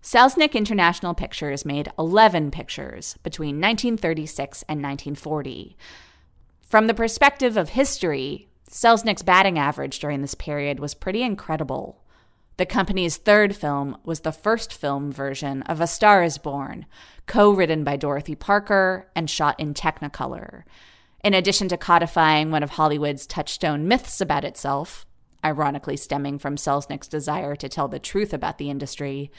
Selznick 0.00 0.52
International 0.52 1.14
Pictures 1.14 1.64
made 1.64 1.90
11 1.98 2.52
pictures 2.52 3.16
between 3.24 3.56
1936 3.60 4.62
and 4.68 4.80
1940. 4.80 5.76
From 6.60 6.86
the 6.86 6.94
perspective 6.94 7.56
of 7.56 7.70
history, 7.70 8.46
Selznick's 8.70 9.24
batting 9.24 9.58
average 9.58 9.98
during 9.98 10.22
this 10.22 10.36
period 10.36 10.78
was 10.78 10.94
pretty 10.94 11.22
incredible 11.22 12.00
The 12.56 12.64
company's 12.64 13.16
third 13.16 13.56
film 13.56 13.96
was 14.04 14.20
the 14.20 14.30
first 14.30 14.72
film 14.72 15.10
version 15.10 15.62
of 15.62 15.80
A 15.80 15.88
Star 15.88 16.22
is 16.22 16.38
Born, 16.38 16.86
co 17.26 17.50
written 17.50 17.82
by 17.82 17.96
Dorothy 17.96 18.36
Parker 18.36 19.08
and 19.16 19.28
shot 19.28 19.58
in 19.58 19.74
Technicolor. 19.74 20.62
In 21.24 21.34
addition 21.34 21.66
to 21.68 21.76
codifying 21.76 22.52
one 22.52 22.62
of 22.62 22.70
Hollywood's 22.70 23.26
touchstone 23.26 23.88
myths 23.88 24.20
about 24.20 24.44
itself, 24.44 25.04
ironically 25.44 25.96
stemming 25.96 26.38
from 26.38 26.56
Selznick's 26.56 27.08
desire 27.08 27.56
to 27.56 27.68
tell 27.68 27.88
the 27.88 27.98
truth 27.98 28.32
about 28.32 28.58
the 28.58 28.70
industry, 28.70 29.30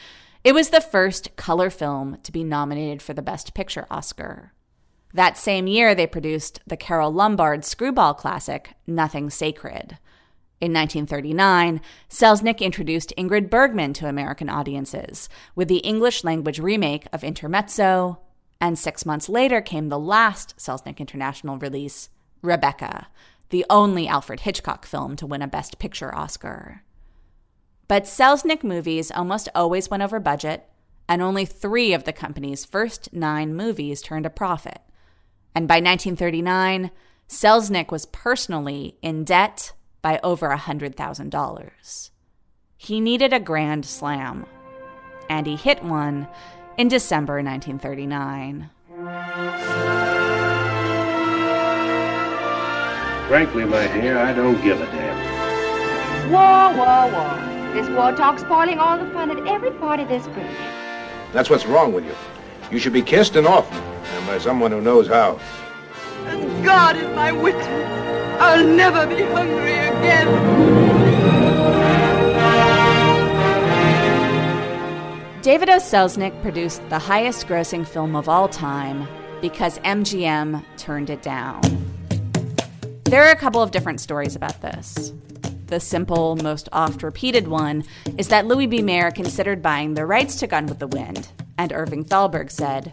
it 0.43 0.53
was 0.53 0.69
the 0.69 0.81
first 0.81 1.35
color 1.35 1.69
film 1.69 2.17
to 2.23 2.31
be 2.31 2.43
nominated 2.43 3.01
for 3.01 3.13
the 3.13 3.21
Best 3.21 3.53
Picture 3.53 3.87
Oscar. 3.89 4.51
That 5.13 5.37
same 5.37 5.67
year, 5.67 5.93
they 5.93 6.07
produced 6.07 6.59
the 6.65 6.75
Carole 6.75 7.13
Lombard 7.13 7.63
screwball 7.63 8.13
classic, 8.13 8.73
Nothing 8.87 9.29
Sacred. 9.29 9.99
In 10.59 10.71
1939, 10.71 11.81
Selznick 12.09 12.59
introduced 12.59 13.13
Ingrid 13.17 13.49
Bergman 13.49 13.93
to 13.93 14.07
American 14.07 14.49
audiences 14.49 15.29
with 15.55 15.67
the 15.67 15.77
English 15.77 16.23
language 16.23 16.57
remake 16.57 17.05
of 17.13 17.23
Intermezzo, 17.23 18.19
and 18.59 18.79
six 18.79 19.05
months 19.05 19.29
later 19.29 19.61
came 19.61 19.89
the 19.89 19.99
last 19.99 20.55
Selznick 20.57 20.99
International 20.99 21.57
release, 21.57 22.09
Rebecca, 22.41 23.07
the 23.53 23.65
only 23.69 24.07
Alfred 24.07 24.39
Hitchcock 24.39 24.83
film 24.83 25.15
to 25.15 25.27
win 25.27 25.43
a 25.43 25.47
Best 25.47 25.77
Picture 25.77 26.13
Oscar. 26.15 26.81
But 27.87 28.05
Selznick 28.05 28.63
movies 28.63 29.11
almost 29.11 29.47
always 29.53 29.91
went 29.91 30.01
over 30.01 30.19
budget, 30.19 30.67
and 31.07 31.21
only 31.21 31.45
three 31.45 31.93
of 31.93 32.03
the 32.03 32.13
company's 32.13 32.65
first 32.65 33.13
nine 33.13 33.53
movies 33.53 34.01
turned 34.01 34.25
a 34.25 34.31
profit. 34.31 34.79
And 35.53 35.67
by 35.67 35.75
1939, 35.75 36.89
Selznick 37.29 37.91
was 37.91 38.07
personally 38.07 38.97
in 39.03 39.23
debt 39.23 39.73
by 40.01 40.19
over 40.23 40.49
$100,000. 40.49 42.09
He 42.75 42.99
needed 42.99 43.33
a 43.33 43.39
grand 43.39 43.85
slam, 43.85 44.47
and 45.29 45.45
he 45.45 45.57
hit 45.57 45.83
one 45.83 46.27
in 46.75 46.87
December 46.87 47.35
1939. 47.35 48.71
Frankly, 53.33 53.65
my 53.65 53.87
dear, 53.87 54.19
I 54.19 54.31
don't 54.31 54.61
give 54.61 54.79
a 54.79 54.85
damn. 54.85 56.31
War, 56.31 56.71
war, 56.77 57.11
war. 57.11 57.73
This 57.73 57.89
war 57.89 58.11
talk's 58.11 58.43
spoiling 58.43 58.77
all 58.77 58.95
the 58.95 59.09
fun 59.09 59.31
at 59.31 59.47
every 59.47 59.71
party 59.71 60.03
this 60.03 60.27
British. 60.27 60.55
That's 61.31 61.49
what's 61.49 61.65
wrong 61.65 61.93
with 61.93 62.05
you. 62.05 62.13
You 62.69 62.77
should 62.77 62.93
be 62.93 63.01
kissed 63.01 63.35
and 63.35 63.47
often, 63.47 63.75
and 63.75 64.27
by 64.27 64.37
someone 64.37 64.69
who 64.71 64.81
knows 64.81 65.07
how. 65.07 65.39
And 66.27 66.63
God 66.63 66.95
is 66.95 67.07
my 67.15 67.31
witness. 67.31 67.65
I'll 68.39 68.67
never 68.67 69.07
be 69.07 69.23
hungry 69.23 69.79
again. 69.79 70.27
David 75.41 75.69
O. 75.69 75.77
Selznick 75.77 76.39
produced 76.43 76.87
the 76.89 76.99
highest 76.99 77.47
grossing 77.47 77.87
film 77.87 78.15
of 78.15 78.29
all 78.29 78.47
time 78.47 79.07
because 79.41 79.79
MGM 79.79 80.63
turned 80.77 81.09
it 81.09 81.23
down. 81.23 81.82
There 83.13 83.25
are 83.25 83.31
a 83.31 83.35
couple 83.35 83.61
of 83.61 83.69
different 83.69 84.01
stories 84.01 84.35
about 84.35 84.59
this. 84.61 85.13
The 85.67 85.79
simple, 85.79 86.35
most 86.37 86.67
oft 86.71 87.03
repeated 87.03 87.47
one 87.47 87.83
is 88.17 88.29
that 88.29 88.47
Louis 88.47 88.65
B. 88.65 88.81
Mayer 88.81 89.11
considered 89.11 89.61
buying 89.61 89.93
the 89.93 90.03
rights 90.03 90.37
to 90.37 90.47
Gone 90.47 90.65
with 90.65 90.79
the 90.79 90.87
Wind, 90.87 91.27
and 91.59 91.71
Irving 91.71 92.05
Thalberg 92.05 92.49
said, 92.49 92.91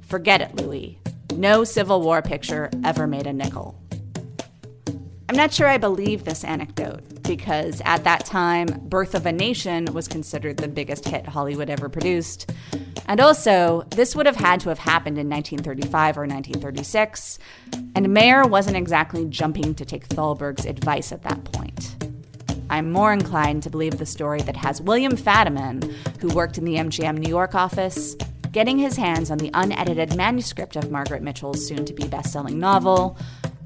Forget 0.00 0.40
it, 0.40 0.56
Louis. 0.56 0.98
No 1.36 1.62
Civil 1.62 2.02
War 2.02 2.20
picture 2.20 2.68
ever 2.82 3.06
made 3.06 3.28
a 3.28 3.32
nickel. 3.32 3.80
I'm 5.30 5.36
not 5.36 5.54
sure 5.54 5.68
I 5.68 5.78
believe 5.78 6.24
this 6.24 6.42
anecdote 6.42 7.22
because 7.22 7.80
at 7.84 8.02
that 8.02 8.26
time, 8.26 8.66
Birth 8.88 9.14
of 9.14 9.26
a 9.26 9.30
Nation 9.30 9.84
was 9.92 10.08
considered 10.08 10.56
the 10.56 10.66
biggest 10.66 11.06
hit 11.06 11.24
Hollywood 11.24 11.70
ever 11.70 11.88
produced. 11.88 12.50
And 13.06 13.20
also, 13.20 13.84
this 13.90 14.16
would 14.16 14.26
have 14.26 14.34
had 14.34 14.58
to 14.62 14.70
have 14.70 14.80
happened 14.80 15.18
in 15.18 15.30
1935 15.30 16.18
or 16.18 16.22
1936, 16.22 17.38
and 17.94 18.08
Mayer 18.08 18.42
wasn't 18.42 18.76
exactly 18.76 19.24
jumping 19.26 19.72
to 19.76 19.84
take 19.84 20.06
Thalberg's 20.06 20.66
advice 20.66 21.12
at 21.12 21.22
that 21.22 21.44
point. 21.44 21.94
I'm 22.68 22.90
more 22.90 23.12
inclined 23.12 23.62
to 23.62 23.70
believe 23.70 23.98
the 23.98 24.06
story 24.06 24.42
that 24.42 24.56
has 24.56 24.82
William 24.82 25.12
Fadiman, 25.12 25.92
who 26.20 26.34
worked 26.34 26.58
in 26.58 26.64
the 26.64 26.74
MGM 26.74 27.18
New 27.18 27.30
York 27.30 27.54
office, 27.54 28.16
getting 28.50 28.78
his 28.78 28.96
hands 28.96 29.30
on 29.30 29.38
the 29.38 29.52
unedited 29.54 30.16
manuscript 30.16 30.74
of 30.74 30.90
Margaret 30.90 31.22
Mitchell's 31.22 31.64
soon 31.64 31.84
to 31.84 31.92
be 31.92 32.08
best 32.08 32.32
selling 32.32 32.58
novel, 32.58 33.16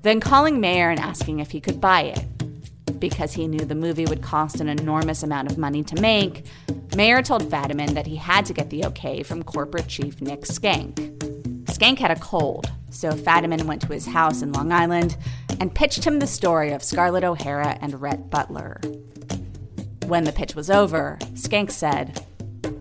then 0.04 0.20
calling 0.20 0.60
Mayer 0.60 0.90
and 0.90 1.00
asking 1.00 1.40
if 1.40 1.50
he 1.50 1.60
could 1.60 1.80
buy 1.80 2.02
it. 2.02 3.00
Because 3.00 3.32
he 3.32 3.48
knew 3.48 3.64
the 3.64 3.74
movie 3.74 4.06
would 4.06 4.22
cost 4.22 4.60
an 4.60 4.68
enormous 4.68 5.22
amount 5.22 5.50
of 5.50 5.58
money 5.58 5.82
to 5.82 6.00
make, 6.00 6.46
Mayer 6.94 7.22
told 7.22 7.42
Fadiman 7.50 7.94
that 7.94 8.06
he 8.06 8.16
had 8.16 8.46
to 8.46 8.52
get 8.52 8.70
the 8.70 8.84
okay 8.86 9.22
from 9.22 9.42
corporate 9.42 9.88
chief 9.88 10.20
Nick 10.20 10.44
Schenck. 10.46 11.00
Schenck 11.72 11.98
had 11.98 12.10
a 12.10 12.20
cold, 12.20 12.70
so 12.90 13.10
Fadiman 13.10 13.64
went 13.64 13.82
to 13.82 13.92
his 13.92 14.06
house 14.06 14.42
in 14.42 14.52
Long 14.52 14.70
Island 14.70 15.16
and 15.58 15.74
pitched 15.74 16.04
him 16.04 16.18
the 16.18 16.26
story 16.26 16.72
of 16.72 16.84
Scarlett 16.84 17.24
O'Hara 17.24 17.78
and 17.80 18.00
Rhett 18.00 18.30
Butler. 18.30 18.80
When 20.06 20.24
the 20.24 20.32
pitch 20.32 20.54
was 20.54 20.70
over, 20.70 21.18
Schenck 21.34 21.70
said, 21.70 22.24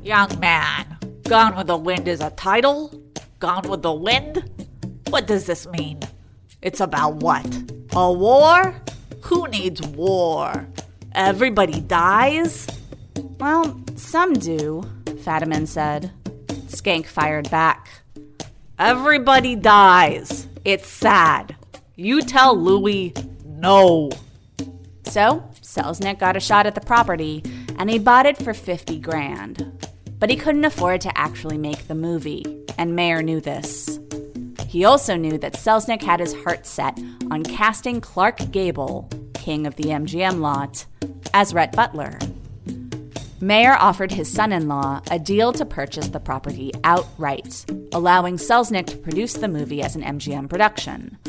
Young 0.04 0.40
man, 0.40 0.98
Gone 1.24 1.56
with 1.56 1.68
the 1.68 1.78
Wind 1.78 2.10
is 2.10 2.20
a 2.20 2.32
title? 2.32 3.02
Gone 3.40 3.70
with 3.70 3.82
the 3.82 3.94
Wind? 3.94 4.44
What 5.08 5.26
does 5.26 5.46
this 5.46 5.66
mean? 5.68 6.02
It's 6.64 6.80
about 6.80 7.16
what? 7.16 7.46
A 7.92 8.12
war? 8.12 8.74
Who 9.24 9.50
needs 9.50 9.82
war? 9.82 10.66
Everybody 11.14 11.82
dies? 11.82 12.68
Well, 13.38 13.78
some 13.98 14.32
do, 14.32 14.82
Fadiman 15.04 15.68
said. 15.68 16.12
Schenck 16.70 17.06
fired 17.06 17.52
back. 17.52 17.90
Everybody 18.80 19.58
dies. 19.58 20.48
It's 20.64 20.88
sad. 20.88 21.54
You 21.98 22.22
tell 22.22 22.58
Louis 22.58 23.14
no. 23.46 24.10
So, 25.04 25.44
Selznick 25.62 26.18
got 26.18 26.38
a 26.38 26.40
shot 26.40 26.66
at 26.66 26.76
the 26.76 26.82
property, 26.82 27.44
and 27.78 27.90
he 27.90 28.00
bought 28.00 28.26
it 28.26 28.38
for 28.38 28.54
50 28.54 29.00
grand. 29.00 29.86
But 30.18 30.30
he 30.30 30.38
couldn't 30.38 30.64
afford 30.64 31.02
to 31.02 31.18
actually 31.18 31.58
make 31.58 31.90
the 31.90 31.96
movie, 31.96 32.46
and 32.78 32.96
Mayer 32.96 33.22
knew 33.22 33.42
this. 33.42 34.00
He 34.74 34.86
also 34.86 35.16
knew 35.16 35.38
that 35.38 35.54
Selznick 35.54 36.02
had 36.02 36.20
his 36.20 36.34
heart 36.34 36.66
set 36.66 37.00
on 37.30 37.44
casting 37.44 38.02
Clark 38.02 38.50
Gable, 38.50 39.08
king 39.36 39.68
of 39.68 39.76
the 39.76 39.90
MGM 39.90 40.40
lot, 40.40 40.88
as 41.32 41.54
Rhett 41.54 41.74
Butler. 41.74 42.18
Mayer 43.40 43.74
offered 43.74 44.12
his 44.12 44.32
son 44.32 44.52
in 44.52 44.68
law 44.68 45.00
a 45.12 45.20
deal 45.20 45.54
to 45.54 45.64
purchase 45.64 46.08
the 46.08 46.20
property 46.20 46.72
outright, 46.84 47.64
allowing 47.92 48.38
Selznick 48.38 48.88
to 48.88 48.98
produce 48.98 49.34
the 49.34 49.48
movie 49.48 49.84
as 49.84 49.96
an 49.96 50.02
MGM 50.02 50.50
production. 50.50 51.20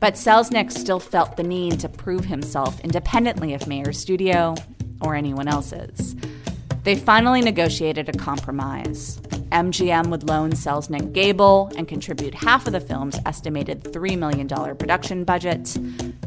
But 0.00 0.14
Selznick 0.14 0.72
still 0.72 1.00
felt 1.00 1.36
the 1.36 1.42
need 1.42 1.80
to 1.80 1.88
prove 1.90 2.24
himself 2.24 2.80
independently 2.80 3.52
of 3.52 3.66
Mayer's 3.66 3.98
studio 3.98 4.54
or 5.02 5.14
anyone 5.14 5.48
else's. 5.48 6.16
They 6.84 6.96
finally 6.96 7.42
negotiated 7.42 8.08
a 8.08 8.12
compromise. 8.12 9.20
MGM 9.50 10.06
would 10.08 10.28
loan 10.28 10.52
Selznick 10.52 11.12
Gable 11.12 11.72
and 11.76 11.88
contribute 11.88 12.34
half 12.34 12.66
of 12.66 12.72
the 12.72 12.80
film's 12.80 13.18
estimated 13.26 13.82
$3 13.82 14.16
million 14.16 14.48
production 14.76 15.24
budget. 15.24 15.76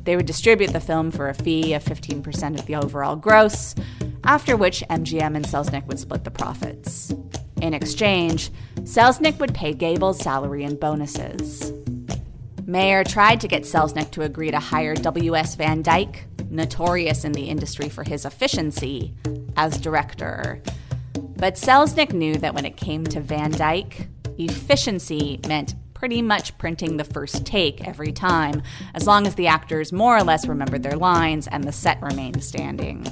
They 0.04 0.16
would 0.16 0.26
distribute 0.26 0.74
the 0.74 0.80
film 0.80 1.12
for 1.12 1.30
a 1.30 1.34
fee 1.34 1.74
of 1.74 1.84
15% 1.84 2.60
of 2.60 2.66
the 2.66 2.76
overall 2.76 3.16
gross, 3.16 3.76
after 4.24 4.58
which 4.58 4.84
MGM 4.90 5.36
and 5.36 5.46
Selznick 5.46 5.86
would 5.88 6.00
split 6.00 6.24
the 6.24 6.32
profits. 6.32 7.14
In 7.62 7.74
exchange, 7.74 8.52
Selznick 8.82 9.40
would 9.40 9.54
pay 9.54 9.74
Gable's 9.74 10.20
salary 10.20 10.66
and 10.66 10.78
bonuses. 10.78 11.72
Mayer 12.66 13.04
tried 13.04 13.40
to 13.42 13.48
get 13.48 13.64
Selznick 13.64 14.12
to 14.12 14.22
agree 14.22 14.52
to 14.52 14.60
hire 14.60 14.96
W.S. 14.96 15.56
Van 15.56 15.82
Dyke, 15.82 16.26
notorious 16.50 17.24
in 17.24 17.32
the 17.32 17.46
industry 17.46 17.90
for 17.90 18.04
his 18.04 18.26
efficiency, 18.26 19.14
as 19.56 19.78
director. 19.78 20.62
But 21.44 21.56
Selznick 21.56 22.14
knew 22.14 22.36
that 22.36 22.54
when 22.54 22.64
it 22.64 22.78
came 22.78 23.04
to 23.04 23.20
Van 23.20 23.52
Dyke, 23.52 24.08
efficiency 24.38 25.42
meant 25.46 25.76
pretty 25.94 26.22
much 26.22 26.58
printing 26.58 26.96
the 26.96 27.04
first 27.04 27.46
take 27.46 27.86
every 27.86 28.14
time, 28.14 28.64
as 28.94 29.08
long 29.08 29.28
as 29.28 29.36
the 29.36 29.48
actors 29.48 29.92
more 29.92 30.16
or 30.16 30.24
less 30.24 30.48
remembered 30.48 30.84
their 30.84 30.96
lines 30.96 31.48
and 31.48 31.66
the 31.66 31.74
set 31.74 32.02
remained 32.02 32.42
standing. 32.42 33.04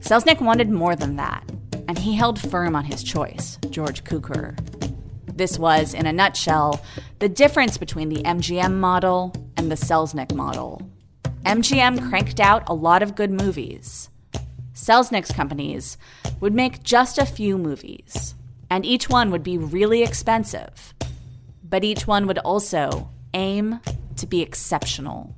Selznick 0.00 0.42
wanted 0.42 0.68
more 0.68 0.94
than 0.94 1.16
that, 1.16 1.42
and 1.88 1.96
he 1.96 2.14
held 2.14 2.38
firm 2.38 2.76
on 2.76 2.84
his 2.84 3.02
choice, 3.02 3.58
George 3.70 4.04
Cukor. 4.04 4.54
This 5.34 5.58
was, 5.58 5.94
in 5.94 6.04
a 6.04 6.12
nutshell, 6.12 6.84
the 7.18 7.30
difference 7.30 7.78
between 7.78 8.10
the 8.10 8.22
MGM 8.24 8.74
model 8.74 9.34
and 9.56 9.70
the 9.70 9.74
Selznick 9.74 10.34
model. 10.34 10.82
MGM 11.46 12.10
cranked 12.10 12.40
out 12.40 12.64
a 12.66 12.74
lot 12.74 13.02
of 13.02 13.14
good 13.16 13.30
movies. 13.30 14.10
Selznick's 14.78 15.32
companies 15.32 15.98
would 16.38 16.54
make 16.54 16.84
just 16.84 17.18
a 17.18 17.26
few 17.26 17.58
movies, 17.58 18.36
and 18.70 18.86
each 18.86 19.08
one 19.08 19.32
would 19.32 19.42
be 19.42 19.58
really 19.58 20.04
expensive. 20.04 20.94
But 21.64 21.82
each 21.82 22.06
one 22.06 22.28
would 22.28 22.38
also 22.38 23.10
aim 23.34 23.80
to 24.16 24.26
be 24.26 24.40
exceptional. 24.40 25.34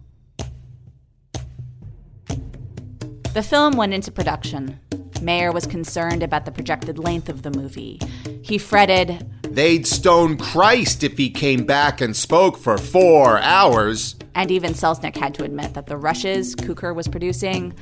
The 3.33 3.42
film 3.42 3.76
went 3.76 3.94
into 3.94 4.12
production. 4.12 4.79
Mayer 5.22 5.53
was 5.53 5.66
concerned 5.66 6.22
about 6.22 6.44
the 6.44 6.53
projected 6.53 6.98
length 6.98 7.31
of 7.31 7.42
the 7.42 7.50
movie. 7.50 7.98
He 8.42 8.59
fretted, 8.59 9.26
They'd 9.42 9.87
stone 9.87 10.37
Christ 10.37 11.03
if 11.03 11.16
he 11.16 11.31
came 11.31 11.64
back 11.64 12.03
and 12.03 12.14
spoke 12.14 12.59
for 12.59 12.76
four 12.76 13.38
hours. 13.38 14.16
And 14.35 14.50
even 14.50 14.74
Selznick 14.74 15.16
had 15.16 15.35
to 15.35 15.44
admit 15.44 15.74
that 15.74 15.87
the 15.87 15.96
rushes 15.96 16.55
Cukor 16.55 16.94
was 16.94 17.09
producing 17.09 17.74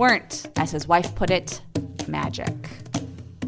weren't, 0.00 0.48
as 0.56 0.70
his 0.70 0.88
wife 0.88 1.14
put 1.14 1.30
it, 1.30 1.60
magic. 2.08 2.54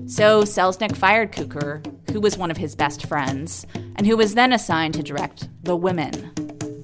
So 0.05 0.43
Selznick 0.43 0.95
fired 0.95 1.33
Cukor, 1.33 1.83
who 2.13 2.21
was 2.21 2.37
one 2.37 2.51
of 2.51 2.59
his 2.59 2.77
best 2.77 3.07
friends, 3.07 3.67
and 3.97 4.07
who 4.07 4.19
was 4.19 4.35
then 4.35 4.53
assigned 4.53 4.93
to 4.95 5.03
direct 5.03 5.49
The 5.63 5.75
Women. 5.75 6.31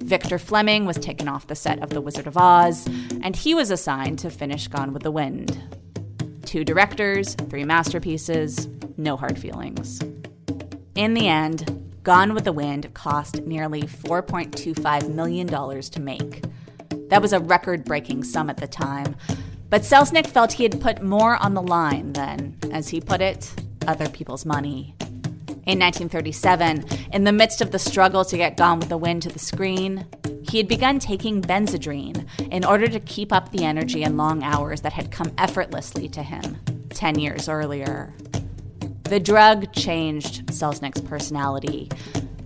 Victor 0.03 0.39
Fleming 0.39 0.87
was 0.87 0.97
taken 0.97 1.29
off 1.29 1.49
the 1.49 1.55
set 1.55 1.83
of 1.83 1.91
The 1.91 2.01
Wizard 2.01 2.27
of 2.27 2.39
Oz, 2.39 2.87
and 3.23 3.37
he 3.37 3.55
was 3.55 3.71
assigned 3.71 4.19
to 4.21 4.31
finish 4.31 4.69
Gone 4.69 4.95
with 4.95 5.03
the 5.03 5.11
Wind. 5.11 5.61
Two 6.47 6.65
directors, 6.65 7.35
three 7.35 7.67
masterpieces, 7.67 8.69
no 8.97 9.19
hard 9.19 9.39
feelings. 9.39 10.01
In 10.95 11.13
the 11.13 11.29
end, 11.29 12.01
Gone 12.05 12.33
with 12.33 12.45
the 12.45 12.55
Wind 12.55 12.95
cost 12.95 13.43
nearly 13.43 13.83
$4.25 13.83 15.15
million 15.15 15.47
to 15.47 16.01
make. 16.01 16.43
That 17.11 17.21
was 17.21 17.35
a 17.35 17.41
record 17.41 17.85
breaking 17.85 18.25
sum 18.25 18.49
at 18.49 18.57
the 18.57 18.67
time, 18.67 19.15
but 19.71 19.83
Selznick 19.83 20.27
felt 20.27 20.53
he 20.53 20.63
had 20.63 20.81
put 20.81 21.03
more 21.03 21.37
on 21.37 21.55
the 21.55 21.63
line 21.63 22.13
than, 22.13 22.57
as 22.73 22.89
he 22.89 23.01
put 23.01 23.21
it, 23.21 23.53
other 23.87 24.09
people's 24.09 24.47
money. 24.47 24.95
In 25.67 25.79
1937, 25.79 26.85
in 27.13 27.25
the 27.25 27.33
midst 27.33 27.61
of 27.61 27.71
the 27.73 27.79
struggle 27.79 28.25
to 28.25 28.37
get 28.39 28.57
Gone 28.57 28.81
with 28.81 28.89
the 28.89 28.97
Wind 28.97 29.23
to 29.23 29.29
the 29.29 29.39
screen, 29.39 30.07
he 30.49 30.57
had 30.57 30.69
begun 30.69 30.99
taking 30.99 31.43
Benzedrine 31.43 32.27
in 32.51 32.65
order 32.65 32.87
to 32.89 33.01
keep 33.01 33.33
up 33.33 33.53
the 33.53 33.65
energy 33.65 34.03
and 34.03 34.17
long 34.17 34.43
hours 34.43 34.81
that 34.81 34.95
had 34.95 35.11
come 35.11 35.31
effortlessly 35.37 36.09
to 36.09 36.23
him 36.23 36.57
10 36.91 37.19
years 37.19 37.51
earlier. 37.51 38.15
The 39.05 39.21
drug 39.21 39.73
changed 39.75 40.47
Selznick's 40.47 41.03
personality, 41.03 41.91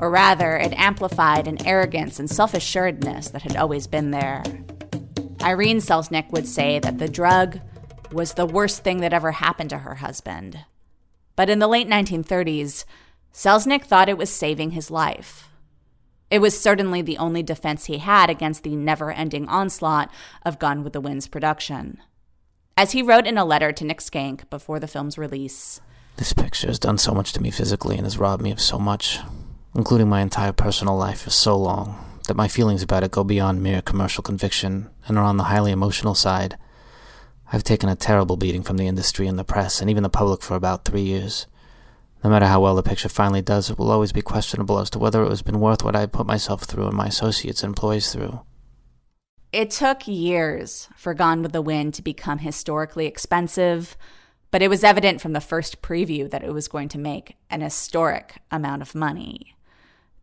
or 0.01 0.11
rather, 0.11 0.57
it 0.57 0.73
amplified 0.73 1.47
an 1.47 1.65
arrogance 1.65 2.19
and 2.19 2.29
self 2.29 2.55
assuredness 2.55 3.29
that 3.29 3.43
had 3.43 3.57
always 3.57 3.87
been 3.87 4.11
there. 4.11 4.43
Irene 5.43 5.79
Selznick 5.79 6.31
would 6.31 6.47
say 6.47 6.79
that 6.79 6.99
the 6.99 7.09
drug 7.09 7.59
was 8.13 8.35
the 8.35 8.47
worst 8.47 8.85
thing 8.85 9.01
that 9.01 9.13
ever 9.13 9.33
happened 9.33 9.71
to 9.71 9.79
her 9.79 9.97
husband. 9.97 10.65
But 11.35 11.51
in 11.51 11.59
the 11.59 11.67
late 11.67 11.89
1930s, 11.89 12.85
Selznick 13.33 13.85
thought 13.85 14.09
it 14.09 14.19
was 14.19 14.31
saving 14.31 14.71
his 14.71 14.91
life. 14.91 15.49
It 16.31 16.41
was 16.41 16.59
certainly 16.59 17.03
the 17.03 17.19
only 17.19 17.43
defense 17.43 17.87
he 17.87 17.99
had 17.99 18.31
against 18.31 18.63
the 18.63 18.77
never 18.77 19.11
ending 19.11 19.49
onslaught 19.49 20.11
of 20.47 20.59
Gone 20.59 20.85
with 20.85 20.93
the 20.93 21.01
Wind's 21.01 21.29
production. 21.29 21.99
As 22.77 22.93
he 22.93 23.03
wrote 23.03 23.27
in 23.27 23.37
a 23.37 23.45
letter 23.45 23.73
to 23.73 23.85
Nick 23.85 24.01
Schenck 24.01 24.49
before 24.49 24.79
the 24.79 24.87
film's 24.87 25.19
release 25.19 25.81
This 26.17 26.33
picture 26.33 26.69
has 26.69 26.79
done 26.79 26.99
so 26.99 27.13
much 27.13 27.33
to 27.33 27.43
me 27.43 27.51
physically 27.51 27.97
and 27.97 28.07
has 28.07 28.17
robbed 28.17 28.43
me 28.43 28.53
of 28.53 28.61
so 28.61 28.79
much, 28.79 29.19
including 29.75 30.09
my 30.09 30.21
entire 30.21 30.53
personal 30.53 30.97
life, 30.97 31.23
for 31.23 31.31
so 31.31 31.57
long 31.57 31.99
that 32.29 32.37
my 32.37 32.49
feelings 32.49 32.83
about 32.83 33.03
it 33.03 33.11
go 33.11 33.25
beyond 33.25 33.63
mere 33.63 33.83
commercial 33.83 34.23
conviction 34.23 34.89
and 35.07 35.19
are 35.19 35.25
on 35.25 35.37
the 35.37 35.45
highly 35.45 35.73
emotional 35.73 36.15
side. 36.15 36.57
I've 37.53 37.65
taken 37.65 37.89
a 37.89 37.97
terrible 37.97 38.37
beating 38.37 38.63
from 38.63 38.79
the 38.79 38.87
industry 38.87 39.27
and 39.27 39.39
the 39.39 39.45
press 39.45 39.81
and 39.81 39.91
even 39.91 40.03
the 40.03 40.09
public 40.09 40.43
for 40.43 40.55
about 40.55 40.85
three 40.85 41.03
years. 41.03 41.47
No 42.25 42.31
matter 42.31 42.47
how 42.47 42.61
well 42.61 42.77
the 42.77 42.83
picture 42.83 43.09
finally 43.09 43.43
does, 43.43 43.69
it 43.69 43.79
will 43.79 43.91
always 43.91 44.13
be 44.13 44.23
questionable 44.23 44.79
as 44.79 44.89
to 44.91 44.99
whether 44.99 45.23
it 45.25 45.29
has 45.29 45.43
been 45.43 45.61
worth 45.61 45.83
what 45.83 45.97
I 45.97 46.07
put 46.07 46.27
myself 46.27 46.63
through 46.63 46.87
and 46.87 46.97
my 46.97 47.07
associates 47.07 47.63
and 47.63 47.71
employees 47.71 48.13
through. 48.13 48.41
It 49.53 49.71
took 49.71 50.09
years 50.09 50.89
for 50.97 51.13
Gone 51.13 51.43
with 51.43 51.53
the 51.53 51.61
Wind 51.61 51.95
to 51.95 52.03
become 52.03 52.39
historically 52.39 53.07
expensive, 53.07 53.99
but 54.51 54.63
it 54.63 54.69
was 54.69 54.85
evident 54.85 55.21
from 55.21 55.35
the 55.35 55.41
first 55.41 55.83
preview 55.83 56.31
that 56.31 56.45
it 56.45 56.55
was 56.55 56.69
going 56.69 56.89
to 56.91 56.99
make 56.99 57.37
an 57.51 57.61
historic 57.61 58.39
amount 58.51 58.81
of 58.81 58.95
money. 58.95 59.57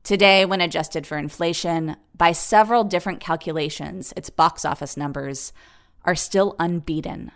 Today, 0.04 0.46
when 0.46 0.62
adjusted 0.62 1.06
for 1.06 1.18
inflation, 1.18 1.96
by 2.16 2.32
several 2.32 2.84
different 2.84 3.20
calculations, 3.20 4.14
its 4.16 4.30
box 4.30 4.66
office 4.66 4.98
numbers 4.98 5.54
are 6.04 6.16
still 6.16 6.56
unbeaten. 6.60 7.32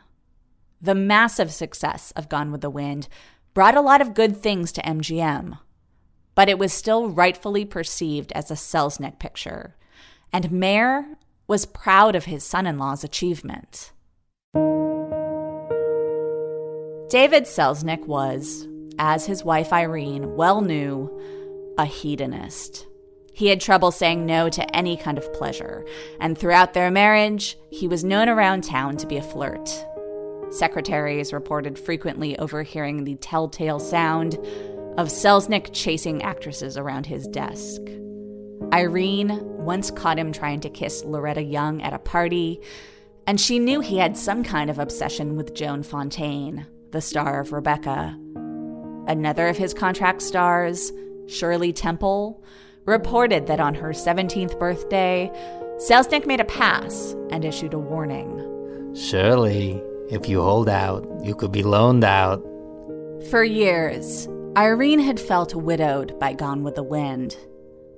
The 0.81 0.95
massive 0.95 1.51
success 1.51 2.11
of 2.15 2.29
Gone 2.29 2.51
with 2.51 2.61
the 2.61 2.69
Wind 2.69 3.07
brought 3.53 3.75
a 3.75 3.81
lot 3.81 4.01
of 4.01 4.13
good 4.13 4.37
things 4.37 4.71
to 4.73 4.81
MGM, 4.81 5.59
but 6.35 6.49
it 6.49 6.57
was 6.57 6.73
still 6.73 7.09
rightfully 7.09 7.65
perceived 7.65 8.31
as 8.31 8.49
a 8.49 8.55
Selznick 8.55 9.19
picture, 9.19 9.75
and 10.31 10.51
Mayer 10.51 11.05
was 11.47 11.65
proud 11.65 12.15
of 12.15 12.25
his 12.25 12.43
son 12.43 12.65
in 12.65 12.77
law's 12.79 13.03
achievement. 13.03 13.91
David 17.09 17.43
Selznick 17.43 18.07
was, 18.07 18.67
as 18.97 19.25
his 19.27 19.43
wife 19.43 19.71
Irene 19.71 20.35
well 20.35 20.61
knew, 20.61 21.11
a 21.77 21.85
hedonist. 21.85 22.87
He 23.33 23.47
had 23.47 23.59
trouble 23.59 23.91
saying 23.91 24.25
no 24.25 24.47
to 24.49 24.75
any 24.75 24.95
kind 24.95 25.17
of 25.17 25.33
pleasure, 25.33 25.85
and 26.19 26.37
throughout 26.37 26.73
their 26.73 26.91
marriage, 26.91 27.57
he 27.71 27.87
was 27.87 28.03
known 28.03 28.29
around 28.29 28.63
town 28.63 28.97
to 28.97 29.07
be 29.07 29.17
a 29.17 29.23
flirt. 29.23 29.69
Secretaries 30.51 31.33
reported 31.33 31.79
frequently 31.79 32.37
overhearing 32.37 33.03
the 33.03 33.15
telltale 33.15 33.79
sound 33.79 34.35
of 34.97 35.07
Selznick 35.07 35.71
chasing 35.73 36.21
actresses 36.21 36.77
around 36.77 37.07
his 37.07 37.27
desk. 37.27 37.81
Irene 38.71 39.39
once 39.41 39.89
caught 39.89 40.19
him 40.19 40.31
trying 40.31 40.59
to 40.59 40.69
kiss 40.69 41.03
Loretta 41.03 41.41
Young 41.41 41.81
at 41.81 41.93
a 41.93 41.99
party, 41.99 42.61
and 43.25 43.41
she 43.41 43.57
knew 43.57 43.79
he 43.79 43.97
had 43.97 44.15
some 44.15 44.43
kind 44.43 44.69
of 44.69 44.77
obsession 44.77 45.35
with 45.35 45.55
Joan 45.55 45.81
Fontaine, 45.81 46.67
the 46.91 47.01
star 47.01 47.39
of 47.39 47.51
Rebecca. 47.51 48.15
Another 49.07 49.47
of 49.47 49.57
his 49.57 49.73
contract 49.73 50.21
stars, 50.21 50.91
Shirley 51.27 51.73
Temple, 51.73 52.43
reported 52.85 53.47
that 53.47 53.59
on 53.59 53.75
her 53.75 53.89
17th 53.89 54.59
birthday, 54.59 55.31
Selznick 55.77 56.25
made 56.25 56.39
a 56.39 56.45
pass 56.45 57.15
and 57.29 57.43
issued 57.45 57.73
a 57.73 57.79
warning. 57.79 58.93
Shirley, 58.95 59.81
if 60.09 60.29
you 60.29 60.41
hold 60.41 60.69
out, 60.69 61.07
you 61.23 61.33
could 61.35 61.51
be 61.51 61.63
loaned 61.63 62.03
out. 62.03 62.43
For 63.29 63.43
years, 63.43 64.27
Irene 64.57 64.99
had 64.99 65.19
felt 65.19 65.55
widowed 65.55 66.19
by 66.19 66.33
Gone 66.33 66.63
with 66.63 66.75
the 66.75 66.83
Wind. 66.83 67.37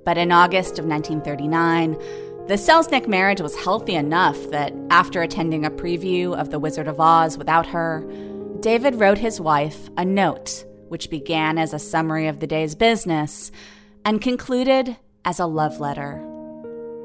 But 0.04 0.16
in 0.16 0.32
August 0.32 0.78
of 0.78 0.86
1939, 0.86 1.92
the 2.46 2.54
Selznick 2.54 3.08
marriage 3.08 3.40
was 3.40 3.56
healthy 3.56 3.94
enough 3.94 4.50
that 4.50 4.72
after 4.88 5.20
attending 5.20 5.66
a 5.66 5.70
preview 5.70 6.34
of 6.38 6.50
The 6.50 6.60
Wizard 6.60 6.86
of 6.86 7.00
Oz 7.00 7.36
without 7.36 7.66
her, 7.66 8.06
David 8.60 8.94
wrote 8.94 9.18
his 9.18 9.40
wife 9.40 9.90
a 9.96 10.04
note 10.04 10.64
which 10.88 11.10
began 11.10 11.58
as 11.58 11.72
a 11.72 11.78
summary 11.78 12.28
of 12.28 12.40
the 12.40 12.46
day's 12.46 12.74
business 12.74 13.50
and 14.04 14.20
concluded 14.20 14.96
as 15.24 15.38
a 15.40 15.46
love 15.46 15.80
letter. 15.80 16.22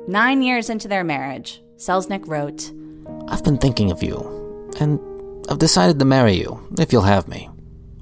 Nine 0.08 0.42
years 0.42 0.70
into 0.70 0.88
their 0.88 1.04
marriage, 1.04 1.62
Selznick 1.78 2.28
wrote 2.28 2.72
I've 3.28 3.44
been 3.44 3.58
thinking 3.58 3.92
of 3.92 4.04
you, 4.04 4.72
and 4.80 5.00
I've 5.50 5.60
decided 5.60 6.00
to 6.00 6.06
marry 6.06 6.34
you, 6.34 6.62
if 6.80 6.92
you'll 6.92 7.02
have 7.02 7.28
me. 7.28 7.50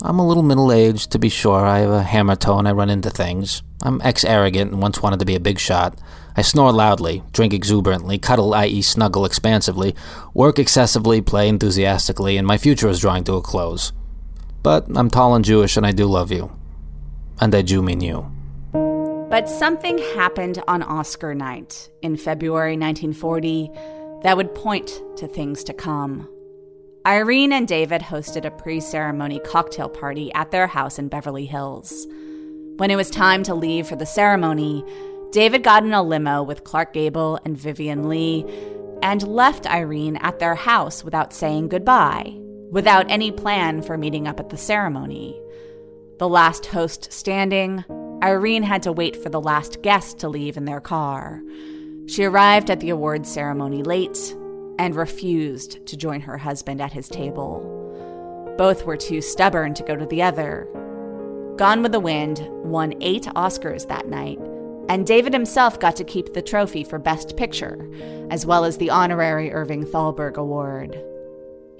I'm 0.01 0.19
a 0.19 0.27
little 0.27 0.43
middle 0.43 0.71
aged, 0.71 1.11
to 1.11 1.19
be 1.19 1.29
sure. 1.29 1.65
I 1.65 1.79
have 1.79 1.89
a 1.89 2.03
hammer 2.03 2.35
toe 2.35 2.57
and 2.57 2.67
I 2.67 2.71
run 2.71 2.89
into 2.89 3.09
things. 3.09 3.63
I'm 3.81 4.01
ex 4.01 4.23
arrogant 4.23 4.71
and 4.71 4.81
once 4.81 5.01
wanted 5.01 5.19
to 5.19 5.25
be 5.25 5.35
a 5.35 5.41
big 5.41 5.59
shot. 5.59 5.99
I 6.37 6.41
snore 6.41 6.71
loudly, 6.71 7.21
drink 7.33 7.53
exuberantly, 7.53 8.17
cuddle, 8.17 8.53
i.e., 8.53 8.81
snuggle 8.81 9.25
expansively, 9.25 9.95
work 10.33 10.57
excessively, 10.57 11.21
play 11.21 11.49
enthusiastically, 11.49 12.37
and 12.37 12.47
my 12.47 12.57
future 12.57 12.87
is 12.87 13.01
drawing 13.01 13.25
to 13.25 13.33
a 13.33 13.41
close. 13.41 13.91
But 14.63 14.85
I'm 14.95 15.09
tall 15.09 15.35
and 15.35 15.45
Jewish 15.45 15.77
and 15.77 15.85
I 15.85 15.91
do 15.91 16.05
love 16.05 16.31
you. 16.31 16.51
And 17.39 17.55
I 17.55 17.61
do 17.61 17.81
mean 17.81 18.01
you. 18.01 18.29
But 19.29 19.47
something 19.47 19.97
happened 20.15 20.61
on 20.67 20.83
Oscar 20.83 21.35
night 21.35 21.89
in 22.01 22.17
February 22.17 22.75
1940 22.75 23.69
that 24.23 24.35
would 24.35 24.53
point 24.55 25.01
to 25.17 25.27
things 25.27 25.63
to 25.65 25.73
come. 25.73 26.27
Irene 27.07 27.53
and 27.53 27.67
David 27.67 28.01
hosted 28.01 28.43
a 28.43 28.51
pre 28.51 28.81
ceremony 28.81 29.39
cocktail 29.39 29.87
party 29.87 30.33
at 30.33 30.51
their 30.51 30.67
house 30.67 30.99
in 30.99 31.07
Beverly 31.07 31.45
Hills. 31.45 32.07
When 32.77 32.91
it 32.91 32.97
was 32.97 33.09
time 33.09 33.43
to 33.43 33.55
leave 33.55 33.87
for 33.87 33.95
the 33.95 34.05
ceremony, 34.05 34.83
David 35.31 35.63
got 35.63 35.83
in 35.83 35.93
a 35.93 36.01
limo 36.01 36.43
with 36.43 36.63
Clark 36.63 36.93
Gable 36.93 37.39
and 37.45 37.57
Vivien 37.57 38.09
Leigh 38.09 38.43
and 39.01 39.27
left 39.27 39.67
Irene 39.67 40.17
at 40.17 40.39
their 40.39 40.55
house 40.55 41.03
without 41.03 41.33
saying 41.33 41.69
goodbye, 41.69 42.35
without 42.71 43.09
any 43.09 43.31
plan 43.31 43.81
for 43.81 43.97
meeting 43.97 44.27
up 44.27 44.39
at 44.39 44.49
the 44.49 44.57
ceremony. 44.57 45.39
The 46.19 46.29
last 46.29 46.65
host 46.67 47.11
standing, 47.11 47.83
Irene 48.21 48.63
had 48.63 48.83
to 48.83 48.91
wait 48.91 49.15
for 49.15 49.29
the 49.29 49.41
last 49.41 49.81
guest 49.81 50.19
to 50.19 50.29
leave 50.29 50.57
in 50.57 50.65
their 50.65 50.81
car. 50.81 51.41
She 52.07 52.23
arrived 52.23 52.69
at 52.69 52.79
the 52.79 52.89
awards 52.89 53.31
ceremony 53.31 53.83
late 53.83 54.35
and 54.77 54.95
refused 54.95 55.85
to 55.87 55.97
join 55.97 56.21
her 56.21 56.37
husband 56.37 56.81
at 56.81 56.93
his 56.93 57.07
table. 57.07 57.75
Both 58.57 58.85
were 58.85 58.97
too 58.97 59.21
stubborn 59.21 59.73
to 59.75 59.83
go 59.83 59.95
to 59.95 60.05
the 60.05 60.21
other. 60.21 60.67
Gone 61.57 61.81
with 61.81 61.91
the 61.91 61.99
Wind 61.99 62.45
won 62.63 62.93
eight 63.01 63.23
Oscars 63.35 63.87
that 63.87 64.07
night, 64.07 64.39
and 64.89 65.05
David 65.05 65.33
himself 65.33 65.79
got 65.79 65.95
to 65.97 66.03
keep 66.03 66.33
the 66.33 66.41
trophy 66.41 66.83
for 66.83 66.99
Best 66.99 67.37
Picture, 67.37 67.89
as 68.29 68.45
well 68.45 68.65
as 68.65 68.77
the 68.77 68.89
honorary 68.89 69.51
Irving 69.51 69.85
Thalberg 69.85 70.37
Award. 70.37 71.01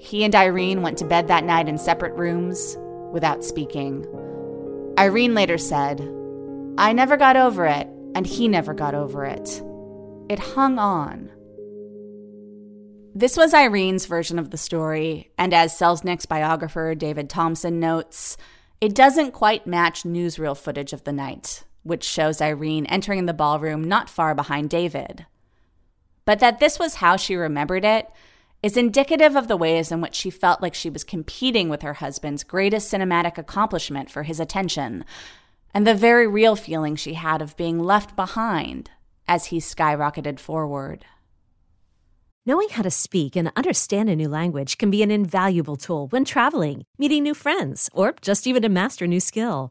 He 0.00 0.24
and 0.24 0.34
Irene 0.34 0.80
went 0.80 0.96
to 0.98 1.04
bed 1.04 1.28
that 1.28 1.44
night 1.44 1.68
in 1.68 1.76
separate 1.76 2.14
rooms 2.14 2.78
without 3.12 3.44
speaking. 3.44 4.06
Irene 4.98 5.34
later 5.34 5.58
said, 5.58 6.00
I 6.78 6.94
never 6.94 7.18
got 7.18 7.36
over 7.36 7.66
it, 7.66 7.86
and 8.14 8.26
he 8.26 8.48
never 8.48 8.72
got 8.72 8.94
over 8.94 9.26
it. 9.26 9.62
It 10.30 10.38
hung 10.38 10.78
on. 10.78 11.30
This 13.14 13.36
was 13.36 13.52
Irene's 13.52 14.06
version 14.06 14.38
of 14.38 14.50
the 14.50 14.56
story, 14.56 15.30
and 15.36 15.52
as 15.52 15.78
Selznick's 15.78 16.24
biographer 16.24 16.94
David 16.94 17.28
Thomson 17.28 17.78
notes, 17.78 18.38
it 18.80 18.94
doesn't 18.94 19.32
quite 19.32 19.66
match 19.66 20.04
newsreel 20.04 20.56
footage 20.56 20.94
of 20.94 21.04
the 21.04 21.12
night, 21.12 21.64
which 21.82 22.04
shows 22.04 22.40
Irene 22.40 22.86
entering 22.86 23.26
the 23.26 23.34
ballroom 23.34 23.84
not 23.84 24.08
far 24.08 24.34
behind 24.34 24.70
David. 24.70 25.26
But 26.24 26.38
that 26.38 26.58
this 26.58 26.78
was 26.78 26.94
how 26.94 27.16
she 27.16 27.34
remembered 27.34 27.84
it 27.84 28.08
is 28.62 28.76
indicative 28.76 29.36
of 29.36 29.48
the 29.48 29.56
ways 29.56 29.90
in 29.90 30.00
which 30.00 30.14
she 30.14 30.30
felt 30.30 30.60
like 30.60 30.74
she 30.74 30.90
was 30.90 31.04
competing 31.04 31.68
with 31.68 31.82
her 31.82 31.94
husband's 31.94 32.44
greatest 32.44 32.92
cinematic 32.92 33.38
accomplishment 33.38 34.10
for 34.10 34.22
his 34.22 34.38
attention, 34.38 35.04
and 35.72 35.86
the 35.86 35.94
very 35.94 36.26
real 36.26 36.56
feeling 36.56 36.96
she 36.96 37.14
had 37.14 37.40
of 37.40 37.56
being 37.56 37.78
left 37.78 38.16
behind 38.16 38.90
as 39.26 39.46
he 39.46 39.58
skyrocketed 39.58 40.38
forward. 40.38 41.04
Knowing 42.46 42.68
how 42.70 42.82
to 42.82 42.90
speak 42.90 43.36
and 43.36 43.52
understand 43.54 44.08
a 44.08 44.16
new 44.16 44.28
language 44.28 44.78
can 44.78 44.90
be 44.90 45.02
an 45.02 45.10
invaluable 45.10 45.76
tool 45.76 46.08
when 46.08 46.24
traveling, 46.24 46.84
meeting 46.98 47.22
new 47.22 47.34
friends, 47.34 47.88
or 47.92 48.14
just 48.20 48.46
even 48.46 48.62
to 48.62 48.68
master 48.68 49.04
a 49.04 49.08
new 49.08 49.20
skill. 49.20 49.70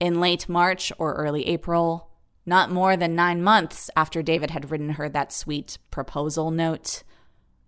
In 0.00 0.20
late 0.20 0.48
March 0.48 0.92
or 0.98 1.14
early 1.14 1.46
April, 1.48 2.08
not 2.46 2.70
more 2.70 2.96
than 2.96 3.14
nine 3.14 3.42
months 3.42 3.90
after 3.96 4.22
David 4.22 4.50
had 4.50 4.70
written 4.70 4.90
her 4.90 5.08
that 5.08 5.32
sweet 5.32 5.78
proposal 5.90 6.50
note, 6.50 7.02